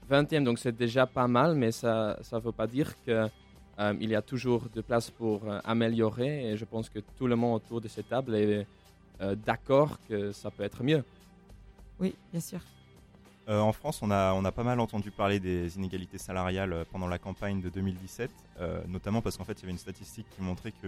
[0.10, 3.28] 20e, donc c'est déjà pas mal, mais ça ne veut pas dire que
[3.80, 6.52] euh, il y a toujours de place pour euh, améliorer.
[6.52, 8.68] Et je pense que tout le monde autour de cette table est
[9.22, 11.04] euh, d'accord que ça peut être mieux.
[12.00, 12.60] Oui, bien sûr.
[13.50, 17.08] Euh, en France, on a, on a pas mal entendu parler des inégalités salariales pendant
[17.08, 20.42] la campagne de 2017, euh, notamment parce qu'en fait, il y avait une statistique qui
[20.44, 20.88] montrait que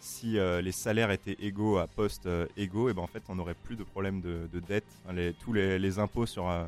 [0.00, 3.34] si euh, les salaires étaient égaux à postes euh, égaux, et ben en fait, on
[3.34, 4.84] n'aurait plus de problème de, de dette.
[5.12, 6.64] Les- tous les, les impôts sur, euh,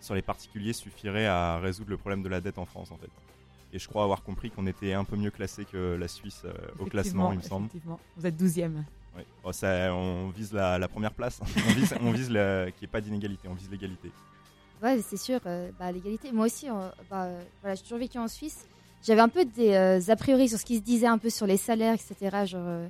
[0.00, 3.10] sur les particuliers suffiraient à résoudre le problème de la dette en France, en fait.
[3.72, 6.52] Et je crois avoir compris qu'on était un peu mieux classé que la Suisse euh,
[6.78, 7.66] au classement, il me semble.
[7.66, 7.98] Effectivement.
[8.16, 8.74] Vous êtes 12e.
[9.16, 9.26] Ouais.
[9.44, 11.40] Oh, ça, on vise la, la première place.
[11.68, 14.10] on vise, on vise qu'il n'y ait pas d'inégalité, on vise l'égalité.
[14.82, 16.32] Ouais, c'est sûr, euh, bah, l'égalité.
[16.32, 17.28] Moi aussi, euh, bah,
[17.60, 18.66] voilà, j'ai toujours vécu en Suisse.
[19.02, 21.46] J'avais un peu des euh, a priori sur ce qui se disait un peu sur
[21.46, 22.44] les salaires, etc.
[22.46, 22.88] Genre, euh,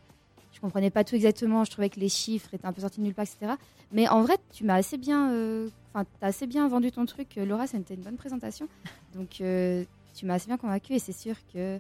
[0.52, 1.64] je comprenais pas tout exactement.
[1.64, 3.52] Je trouvais que les chiffres étaient un peu sortis de nulle part, etc.
[3.92, 7.38] Mais en vrai, tu m'as assez bien, euh, enfin, t'as assez bien vendu ton truc,
[7.38, 7.66] euh, Laura.
[7.66, 8.68] C'était une bonne présentation.
[9.14, 11.78] Donc, euh, tu m'as assez bien convaincu et c'est sûr que,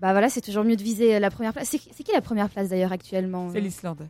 [0.00, 1.68] bah voilà, c'est toujours mieux de viser euh, la première place.
[1.68, 4.08] C'est qui la première place d'ailleurs actuellement C'est euh l'Islande.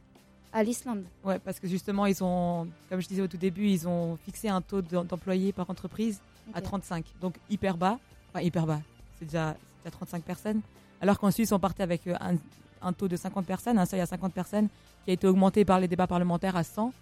[0.54, 1.02] À l'Islande.
[1.24, 4.48] Ouais, parce que justement, ils ont, comme je disais au tout début, ils ont fixé
[4.48, 6.20] un taux d'em- d'employés par entreprise
[6.54, 6.64] à Ok.
[6.64, 7.04] 35.
[7.20, 7.98] Donc hyper bas.
[8.33, 8.80] Enfin, hyper bas.
[9.18, 10.61] C'est déjà, déjà 35 personnes.
[11.00, 12.37] Alors qu'en Suisse, on partait avec euh, un,
[12.83, 14.68] un taux de 50 personnes, un seuil à 50 personnes,
[15.05, 16.92] qui a été augmenté par les débats parlementaires à 100.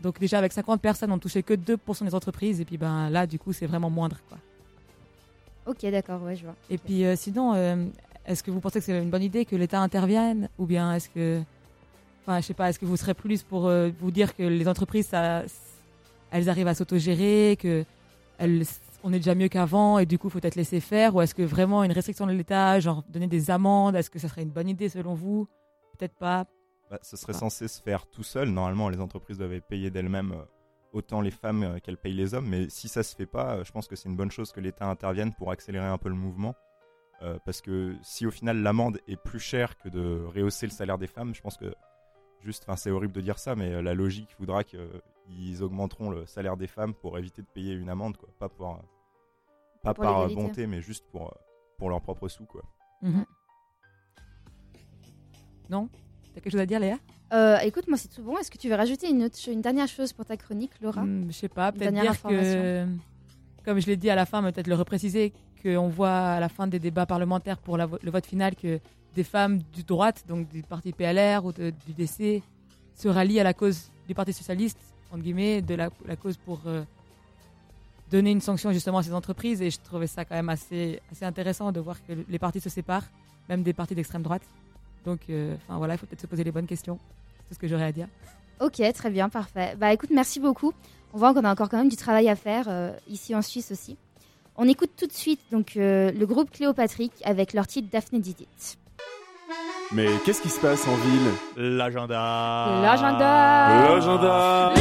[0.00, 2.60] Donc déjà, avec 50 personnes, on touchait que 2% des entreprises.
[2.60, 4.18] Et puis ben, là, du coup, c'est vraiment moindre.
[4.28, 4.38] Quoi.
[5.66, 6.56] Ok, d'accord, ouais, je vois.
[6.68, 7.84] Et puis euh, sinon, euh,
[8.26, 10.48] est-ce que vous pensez que c'est une bonne idée que l'État intervienne?
[10.58, 11.42] Ou bien est-ce que.
[12.22, 14.68] Enfin, je sais pas, est-ce que vous serez plus pour euh, vous dire que les
[14.68, 15.42] entreprises, ça,
[16.30, 17.84] elles arrivent à s'autogérer, que
[18.38, 18.64] elles,
[19.04, 21.14] on est déjà mieux qu'avant et du coup, il faut peut-être laisser faire?
[21.14, 24.28] Ou est-ce que vraiment une restriction de l'État, genre donner des amendes, est-ce que ça
[24.28, 25.48] serait une bonne idée selon vous?
[25.98, 26.46] Peut-être pas.
[26.90, 27.38] Bah, ce serait Ah.
[27.38, 28.48] censé se faire tout seul.
[28.50, 30.44] Normalement, les entreprises doivent payer d'elles-mêmes euh,
[30.92, 32.48] autant les femmes euh, qu'elles payent les hommes.
[32.48, 34.60] Mais si ça se fait pas, euh, je pense que c'est une bonne chose que
[34.60, 36.54] l'État intervienne pour accélérer un peu le mouvement.
[37.22, 40.96] Euh, parce que si au final l'amende est plus chère que de rehausser le salaire
[40.98, 41.74] des femmes, je pense que
[42.44, 46.26] juste, enfin c'est horrible de dire ça, mais euh, la logique voudra qu'ils augmenteront le
[46.26, 48.28] salaire des femmes pour éviter de payer une amende, quoi.
[48.38, 48.76] Pas pour, euh,
[49.82, 51.32] pas Pour par euh, bonté, mais juste pour,
[51.78, 52.62] pour leur propre sous, quoi.
[53.02, 53.24] Mhm.
[55.68, 55.88] Non?
[56.34, 56.98] T'as quelque chose à dire, Léa?
[57.32, 58.36] Euh, écoute, moi c'est tout bon.
[58.38, 61.02] Est-ce que tu veux rajouter une, autre, une dernière chose pour ta chronique, Laura?
[61.02, 62.86] Hmm, Je sais pas, peut-être dernière dire que,
[63.64, 66.66] comme je l'ai dit à la fin, peut-être le repréciser, qu'on voit à la fin
[66.66, 68.80] des débats parlementaires pour la vo- le vote final que
[69.14, 72.42] des femmes du droite, donc du parti PLR ou de- du DC,
[72.94, 74.78] se rallient à la cause du Parti socialiste,
[75.10, 76.82] entre guillemets, de la, cause pour euh,
[78.10, 79.62] donner une sanction justement à ces entreprises.
[79.62, 82.68] Et je trouvais ça quand même assez, assez intéressant de voir que les partis se
[82.68, 83.06] séparent,
[83.48, 84.42] même des partis d'extrême droite.
[85.04, 86.98] Donc, euh, enfin voilà, il faut peut-être se poser les bonnes questions.
[87.38, 88.08] C'est tout ce que j'aurais à dire.
[88.60, 89.74] Ok, très bien, parfait.
[89.78, 90.72] Bah écoute, merci beaucoup.
[91.14, 93.72] On voit qu'on a encore quand même du travail à faire euh, ici en Suisse
[93.72, 93.96] aussi.
[94.56, 98.78] On écoute tout de suite donc le groupe Cléopatrick avec leur titre Daphne Did It.
[99.92, 101.30] Mais qu'est-ce qui se passe en ville?
[101.56, 102.80] L'agenda.
[102.82, 103.88] L'agenda.
[103.88, 104.74] L'agenda.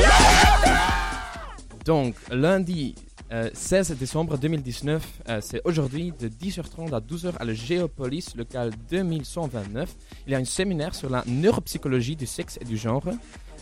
[1.85, 2.95] Donc, lundi
[3.31, 8.71] euh, 16 décembre 2019, euh, c'est aujourd'hui de 10h30 à 12h à la Géopolis, local
[8.89, 9.95] 2129.
[10.25, 13.03] Il y a un séminaire sur la neuropsychologie du sexe et du genre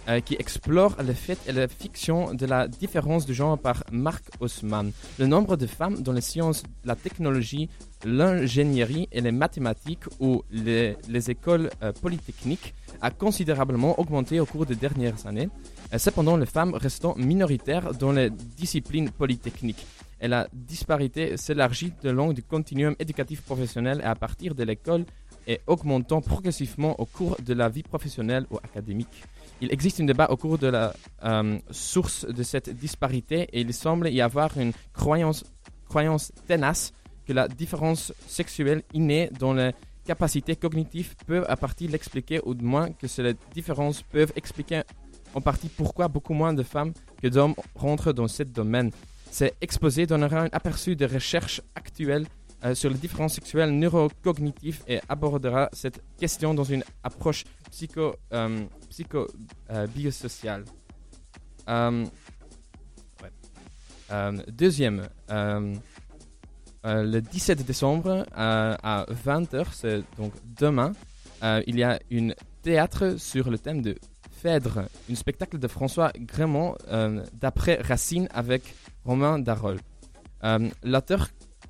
[0.08, 4.24] euh, qui explore le fait et la fiction de la différence de genre par Marc
[4.40, 4.92] Haussmann.
[5.20, 7.70] Le nombre de femmes dans les sciences, la technologie,
[8.06, 14.66] l'ingénierie et les mathématiques ou les, les écoles euh, polytechniques a considérablement augmenté au cours
[14.66, 15.50] des dernières années.
[15.94, 19.86] Euh, Cependant, les femmes restant minoritaires dans les disciplines polytechniques.
[20.20, 25.06] Et la disparité s'élargit le long du continuum éducatif professionnel et à partir de l'école
[25.48, 29.24] et augmentant progressivement au cours de la vie professionnelle ou académique.
[29.62, 30.94] Il existe un débat au cours de la
[31.24, 35.44] euh, source de cette disparité et il semble y avoir une croyance,
[35.88, 36.94] croyance tenace
[37.26, 39.72] que la différence sexuelle innée dans les
[40.06, 44.84] capacités cognitives peut à partie l'expliquer ou de moins que ces différences peuvent expliquer
[45.34, 48.92] en partie pourquoi beaucoup moins de femmes que d'hommes rentrent dans ce domaine.
[49.30, 52.26] Cet exposé donnera un aperçu des recherches actuelles
[52.64, 58.66] euh, sur les différences sexuelles neurocognitives et abordera cette question dans une approche psycho, euh,
[58.90, 59.28] psycho
[59.70, 60.66] euh, biosociale.
[61.70, 62.06] Euh.
[64.10, 70.94] Euh, deuxième, le 17 décembre à 20h, c'est donc demain,
[71.44, 73.96] il y a une théâtre sur le thème de
[74.32, 76.76] Phèdre, un spectacle de François Grémont
[77.34, 78.74] d'après Racine avec
[79.04, 79.78] Romain Darol.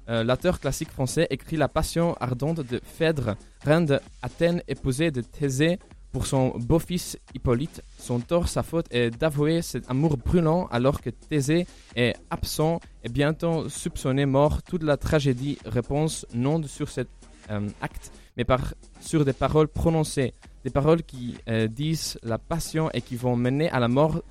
[0.10, 5.80] Euh, l'auteur classique français écrit la passion ardente de Phèdre, reine d'Athènes épousée de Thésée
[6.12, 7.84] pour son beau-fils Hippolyte.
[7.98, 13.10] Son tort, sa faute est d'avouer cet amour brûlant alors que Thésée est absent et
[13.10, 14.64] bientôt soupçonné mort.
[14.64, 17.10] Toute la tragédie réponse non sur cet
[17.52, 22.90] euh, acte, mais par, sur des paroles prononcées, des paroles qui euh, disent la passion
[22.94, 24.22] et qui vont mener à la mort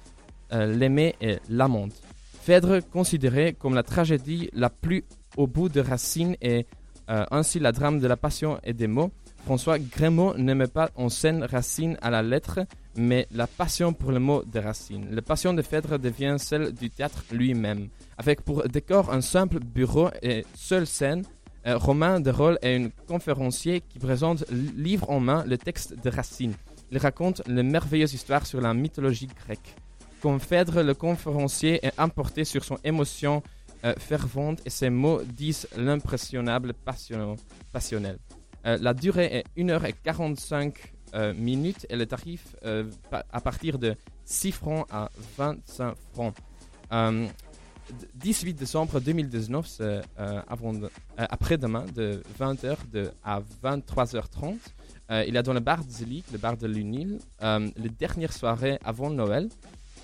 [0.52, 1.92] euh, l'aimé et l'amante.
[2.42, 5.04] Phèdre, considéré comme la tragédie la plus
[5.36, 6.66] au bout de Racine et
[7.08, 9.10] euh, ainsi la drame de la passion et des mots,
[9.46, 14.18] François Grémaud met pas en scène Racine à la lettre, mais la passion pour le
[14.18, 15.06] mot de Racine.
[15.12, 17.86] La passion de Phèdre devient celle du théâtre lui-même,
[18.18, 21.22] avec pour décor un simple bureau et seule scène.
[21.68, 26.10] euh, Romain de Roll est un conférencier qui présente livre en main le texte de
[26.10, 26.54] Racine.
[26.90, 29.76] Il raconte une merveilleuse histoire sur la mythologie grecque.
[30.20, 33.44] Comme Phèdre, le conférencier est importé sur son émotion
[33.84, 37.36] euh, fervente et ses mots disent l'impressionnable passion-
[37.72, 38.18] passionnel.
[38.66, 39.26] Euh, la durée
[39.56, 40.74] est 1h45
[41.14, 42.84] euh, minutes et le tarif euh,
[43.32, 46.34] à partir de 6 francs à 25 francs.
[46.92, 47.26] Euh,
[47.90, 50.40] d- 18 décembre 2019, c'est euh, euh,
[51.16, 54.56] après-demain, de 20h de, à 23h30.
[55.10, 58.32] Euh, il a dans le bar de Zelig, le bar de l'Unil, euh, les dernières
[58.32, 59.48] soirées avant Noël.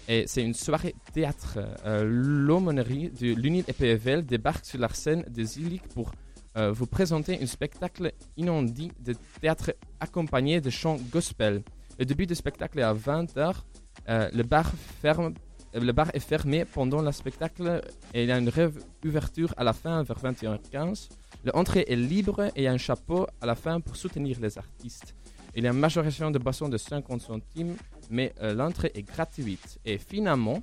[0.08, 1.58] Et c'est une soirée théâtre.
[1.84, 6.12] Euh, L'aumônerie de l'Unil et PFL débarque sur la scène de Zelig pour
[6.56, 11.62] euh, vous présenter un spectacle inédit de théâtre accompagné de chants gospel.
[11.98, 13.54] Le début du spectacle est à 20h.
[14.08, 14.70] Euh, le, bar
[15.04, 15.30] euh,
[15.74, 17.80] le bar est fermé pendant le spectacle
[18.12, 21.08] et il y a une réouverture à la fin vers 21h15.
[21.44, 24.58] L'entrée est libre et il y a un chapeau à la fin pour soutenir les
[24.58, 25.14] artistes.
[25.54, 27.76] Il y a une majoration de boissons de 50 centimes,
[28.10, 29.78] mais l'entrée est gratuite.
[29.84, 30.62] Et finalement,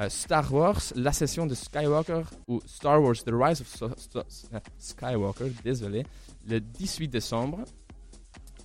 [0.00, 3.82] euh, Star Wars, la session de Skywalker, ou Star Wars The Rise of
[4.16, 6.04] euh, Skywalker, désolé,
[6.46, 7.64] le 18 décembre.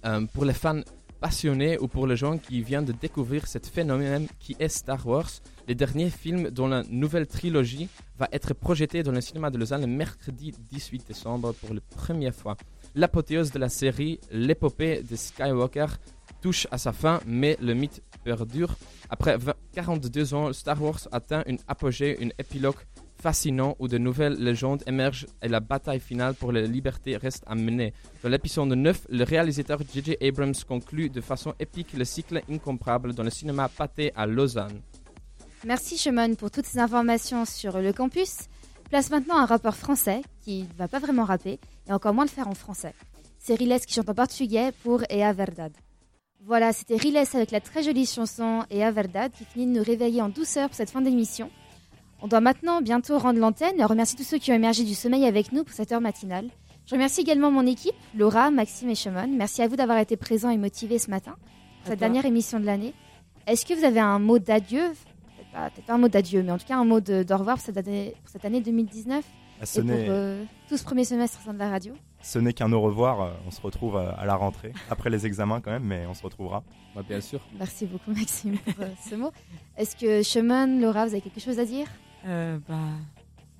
[0.05, 0.81] Euh, pour les fans
[1.21, 5.29] passionnés ou pour les gens qui viennent de découvrir cet phénomène qui est Star Wars,
[5.69, 7.87] le dernier film dont la nouvelle trilogie
[8.19, 12.35] va être projeté dans le cinéma de Lausanne le mercredi 18 décembre pour la première
[12.35, 12.57] fois.
[12.93, 15.85] L'apothéose de la série, l'épopée de Skywalker,
[16.43, 18.75] touche à sa fin, mais le mythe perdure.
[19.09, 22.75] Après 20 42 ans, Star Wars atteint une apogée, une épilogue
[23.17, 27.55] fascinant où de nouvelles légendes émergent et la bataille finale pour la liberté reste à
[27.55, 27.93] mener.
[28.21, 30.17] Dans l'épisode 9, le réalisateur J.J.
[30.21, 34.81] Abrams conclut de façon épique le cycle incomparable dans le cinéma pâté à Lausanne.
[35.65, 38.49] Merci Shimon pour toutes ces informations sur le campus.
[38.89, 42.29] Place maintenant un rappeur français qui ne va pas vraiment rapper et encore moins le
[42.29, 42.93] faire en français.
[43.39, 45.71] C'est Riles qui chante en portugais pour Ea Verdad.
[46.45, 50.21] Voilà, c'était Riles avec la très jolie chanson Ea Verdad qui finit de nous réveiller
[50.21, 51.49] en douceur pour cette fin d'émission.
[52.21, 55.25] On doit maintenant bientôt rendre l'antenne et remercie tous ceux qui ont émergé du sommeil
[55.25, 56.47] avec nous pour cette heure matinale.
[56.85, 59.27] Je remercie également mon équipe, Laura, Maxime et Shimon.
[59.29, 61.31] Merci à vous d'avoir été présents et motivés ce matin
[61.81, 62.93] pour cette dernière émission de l'année.
[63.47, 64.81] Est-ce que vous avez un mot d'adieu?
[65.53, 67.65] Peut-être pas, un mot d'adieu, mais en tout cas un mot de- d'au revoir pour
[67.65, 69.23] cette année, pour cette année 2019
[69.61, 71.93] Ah, Ce et pour euh, tout ce premier semestre au sein de la radio?
[72.23, 73.21] Ce n'est qu'un au revoir.
[73.21, 76.13] euh, On se retrouve euh, à la rentrée, après les examens quand même, mais on
[76.15, 76.63] se retrouvera.
[76.95, 77.39] Bah, bien sûr.
[77.59, 79.31] Merci beaucoup Maxime pour euh, ce mot.
[79.77, 81.87] Est-ce que Shimon, Laura, vous avez quelque chose à dire?
[82.25, 82.75] Euh, bah,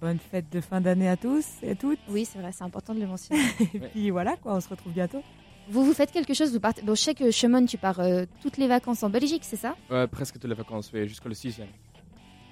[0.02, 2.00] bonne fête de fin d'année à tous et à toutes.
[2.10, 3.42] Oui, c'est vrai, c'est important de le mentionner.
[3.74, 5.22] Et puis voilà, quoi, on se retrouve bientôt.
[5.70, 6.82] vous, vous faites quelque chose, vous partez...
[6.82, 9.76] Bon, je sais que Shimon, tu pars euh, toutes les vacances en Belgique, c'est ça?
[9.90, 11.64] Ouais, presque toutes les vacances, oui, jusqu'au 6e.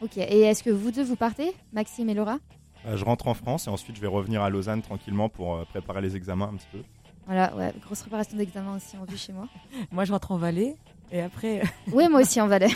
[0.02, 2.34] Ok, et est-ce que vous deux, vous partez Maxime et Laura?
[2.34, 2.38] Euh,
[2.86, 6.02] je rentre en France et ensuite je vais revenir à Lausanne tranquillement pour euh, préparer
[6.02, 6.80] les examens un petit peu.
[7.26, 9.48] Voilà, ouais, grosse préparation d'examen aussi en vue chez moi.
[9.92, 10.76] Moi, je rentre en Valais.
[11.12, 11.62] Et après,
[11.92, 12.70] Oui, moi aussi en Valais.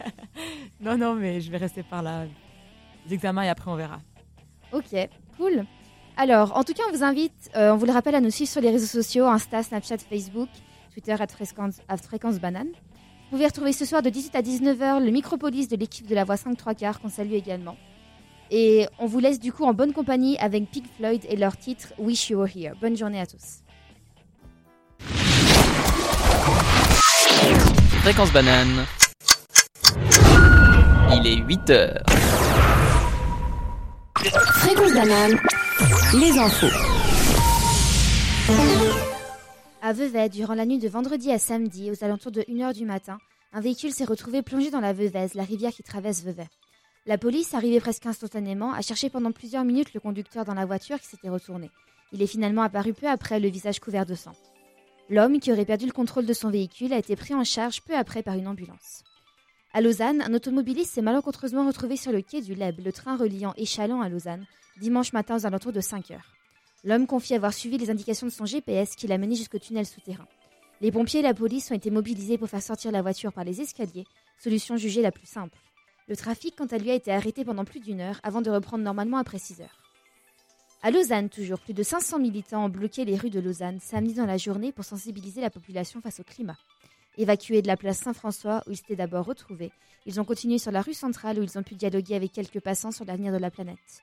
[0.80, 2.24] non, non, mais je vais rester par là.
[3.06, 3.98] Les examens et après, on verra.
[4.72, 4.94] Ok,
[5.36, 5.64] cool.
[6.16, 8.50] Alors, en tout cas, on vous invite, euh, on vous le rappelle, à nous suivre
[8.50, 10.48] sur les réseaux sociaux, Insta, Snapchat, Facebook,
[10.92, 12.68] Twitter, à fréquence, à fréquence banane.
[12.68, 16.22] Vous pouvez retrouver ce soir de 18 à 19h le Micropolis de l'équipe de la
[16.22, 17.76] Voix 5 3 quarts qu'on salue également.
[18.56, 21.88] Et on vous laisse du coup en bonne compagnie avec Pink Floyd et leur titre
[21.98, 22.76] Wish You Were Here.
[22.80, 23.64] Bonne journée à tous.
[28.02, 28.86] Fréquence banane.
[31.16, 32.04] Il est 8 heures.
[34.14, 35.36] Fréquence banane.
[36.20, 36.70] Les infos.
[39.82, 43.18] À Vevey, durant la nuit de vendredi à samedi, aux alentours de 1h du matin,
[43.52, 46.46] un véhicule s'est retrouvé plongé dans la Veuvez, la rivière qui traverse Vevey.
[47.06, 50.98] La police, arrivée presque instantanément, a cherché pendant plusieurs minutes le conducteur dans la voiture
[50.98, 51.70] qui s'était retourné.
[52.12, 54.32] Il est finalement apparu peu après, le visage couvert de sang.
[55.10, 57.94] L'homme, qui aurait perdu le contrôle de son véhicule, a été pris en charge peu
[57.94, 59.04] après par une ambulance.
[59.74, 63.52] À Lausanne, un automobiliste s'est malencontreusement retrouvé sur le quai du Leb, le train reliant
[63.58, 64.46] Échalon à Lausanne,
[64.80, 66.32] dimanche matin aux alentours de 5 heures.
[66.84, 70.26] L'homme confie avoir suivi les indications de son GPS qui l'a mené jusqu'au tunnel souterrain.
[70.80, 73.60] Les pompiers et la police ont été mobilisés pour faire sortir la voiture par les
[73.60, 74.06] escaliers,
[74.38, 75.58] solution jugée la plus simple.
[76.06, 78.84] Le trafic, quant à lui, a été arrêté pendant plus d'une heure avant de reprendre
[78.84, 79.82] normalement après 6 heures.
[80.82, 84.26] À Lausanne, toujours, plus de 500 militants ont bloqué les rues de Lausanne samedi dans
[84.26, 86.58] la journée pour sensibiliser la population face au climat.
[87.16, 89.72] Évacués de la place Saint-François, où ils s'étaient d'abord retrouvés,
[90.04, 92.90] ils ont continué sur la rue centrale où ils ont pu dialoguer avec quelques passants
[92.90, 94.02] sur l'avenir de la planète.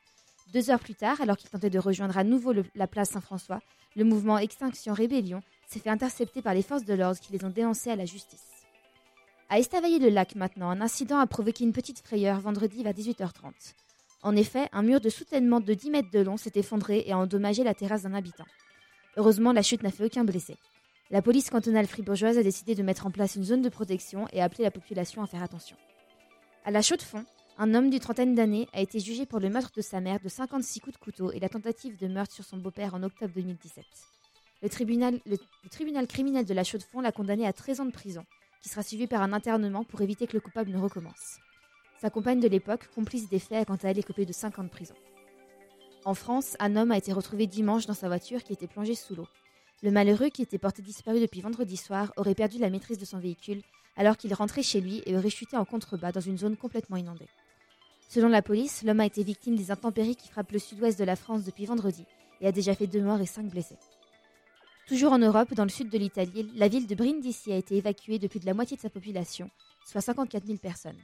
[0.53, 3.61] Deux heures plus tard, alors qu'ils tentaient de rejoindre à nouveau la place Saint-François,
[3.95, 7.49] le mouvement Extinction Rébellion s'est fait intercepter par les forces de l'ordre qui les ont
[7.49, 8.60] dénoncés à la justice.
[9.53, 13.51] À Estavayer-le-Lac maintenant, un incident a provoqué une petite frayeur vendredi vers 18h30.
[14.23, 17.17] En effet, un mur de soutènement de 10 mètres de long s'est effondré et a
[17.17, 18.45] endommagé la terrasse d'un habitant.
[19.17, 20.55] Heureusement, la chute n'a fait aucun blessé.
[21.09, 24.39] La police cantonale fribourgeoise a décidé de mettre en place une zone de protection et
[24.41, 25.75] a appelé la population à faire attention.
[26.63, 27.25] À la Chaux-de-Fonds,
[27.57, 30.29] un homme d'une trentaine d'années a été jugé pour le meurtre de sa mère de
[30.29, 33.83] 56 coups de couteau et la tentative de meurtre sur son beau-père en octobre 2017.
[34.61, 37.91] Le tribunal, le- le tribunal criminel de la Chaux-de-Fonds l'a condamné à 13 ans de
[37.91, 38.23] prison,
[38.61, 41.39] qui sera suivi par un internement pour éviter que le coupable ne recommence.
[41.99, 44.63] Sa compagne de l'époque, complice des faits, a quant à elle écopé de 5 ans
[44.63, 44.95] de prison.
[46.03, 49.15] En France, un homme a été retrouvé dimanche dans sa voiture qui était plongée sous
[49.15, 49.27] l'eau.
[49.83, 53.19] Le malheureux, qui était porté disparu depuis vendredi soir, aurait perdu la maîtrise de son
[53.19, 53.61] véhicule
[53.95, 57.29] alors qu'il rentrait chez lui et aurait chuté en contrebas dans une zone complètement inondée.
[58.09, 61.15] Selon la police, l'homme a été victime des intempéries qui frappent le sud-ouest de la
[61.15, 62.05] France depuis vendredi
[62.41, 63.77] et a déjà fait deux morts et cinq blessés.
[64.91, 68.19] Toujours en Europe, dans le sud de l'Italie, la ville de Brindisi a été évacuée
[68.19, 69.49] de plus de la moitié de sa population,
[69.85, 70.97] soit 54 000 personnes.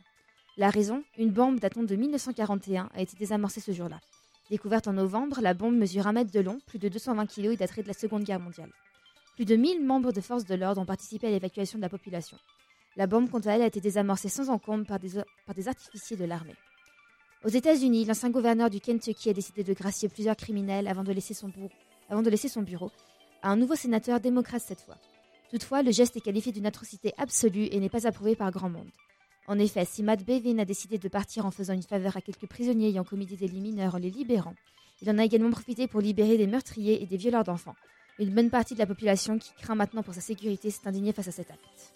[0.58, 4.02] La raison Une bombe datant de 1941 a été désamorcée ce jour-là.
[4.50, 7.56] Découverte en novembre, la bombe mesure un mètre de long, plus de 220 kg et
[7.56, 8.74] daterait de la Seconde Guerre mondiale.
[9.36, 12.38] Plus de 1000 membres de forces de l'ordre ont participé à l'évacuation de la population.
[12.98, 15.12] La bombe, quant à elle, a été désamorcée sans encombre par des,
[15.46, 16.58] par des artificiers de l'armée.
[17.46, 21.34] Aux États-Unis, l'ancien gouverneur du Kentucky a décidé de gracier plusieurs criminels avant de laisser
[21.34, 21.48] son
[22.64, 22.92] bureau
[23.42, 24.98] à un nouveau sénateur démocrate cette fois.
[25.50, 28.90] Toutefois, le geste est qualifié d'une atrocité absolue et n'est pas approuvé par grand monde.
[29.48, 32.48] En effet, si Matt Bevin a décidé de partir en faisant une faveur à quelques
[32.48, 34.56] prisonniers ayant commis des délits mineurs en les libérant,
[35.02, 37.76] il en a également profité pour libérer des meurtriers et des violeurs d'enfants.
[38.20, 41.28] Une bonne partie de la population qui craint maintenant pour sa sécurité s'est indignée face
[41.28, 41.94] à cet acte.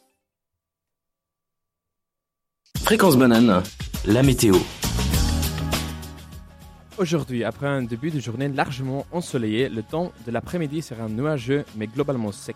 [2.78, 3.64] Fréquence banane,
[4.06, 4.56] la météo.
[7.02, 11.88] Aujourd'hui, après un début de journée largement ensoleillé, le temps de l'après-midi sera nuageux mais
[11.88, 12.56] globalement sec.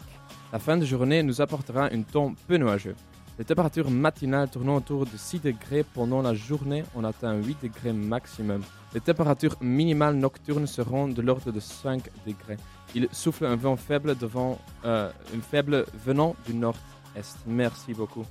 [0.54, 2.94] La fin de journée nous apportera un temps peu nuageux.
[3.40, 7.92] Les températures matinales tournant autour de 6 degrés pendant la journée, on atteint 8 degrés
[7.92, 8.62] maximum.
[8.94, 12.58] Les températures minimales nocturnes seront de l'ordre de 5 degrés.
[12.94, 15.10] Il souffle un vent faible, devant, euh,
[15.42, 17.40] faible venant du nord-est.
[17.48, 18.28] Merci beaucoup.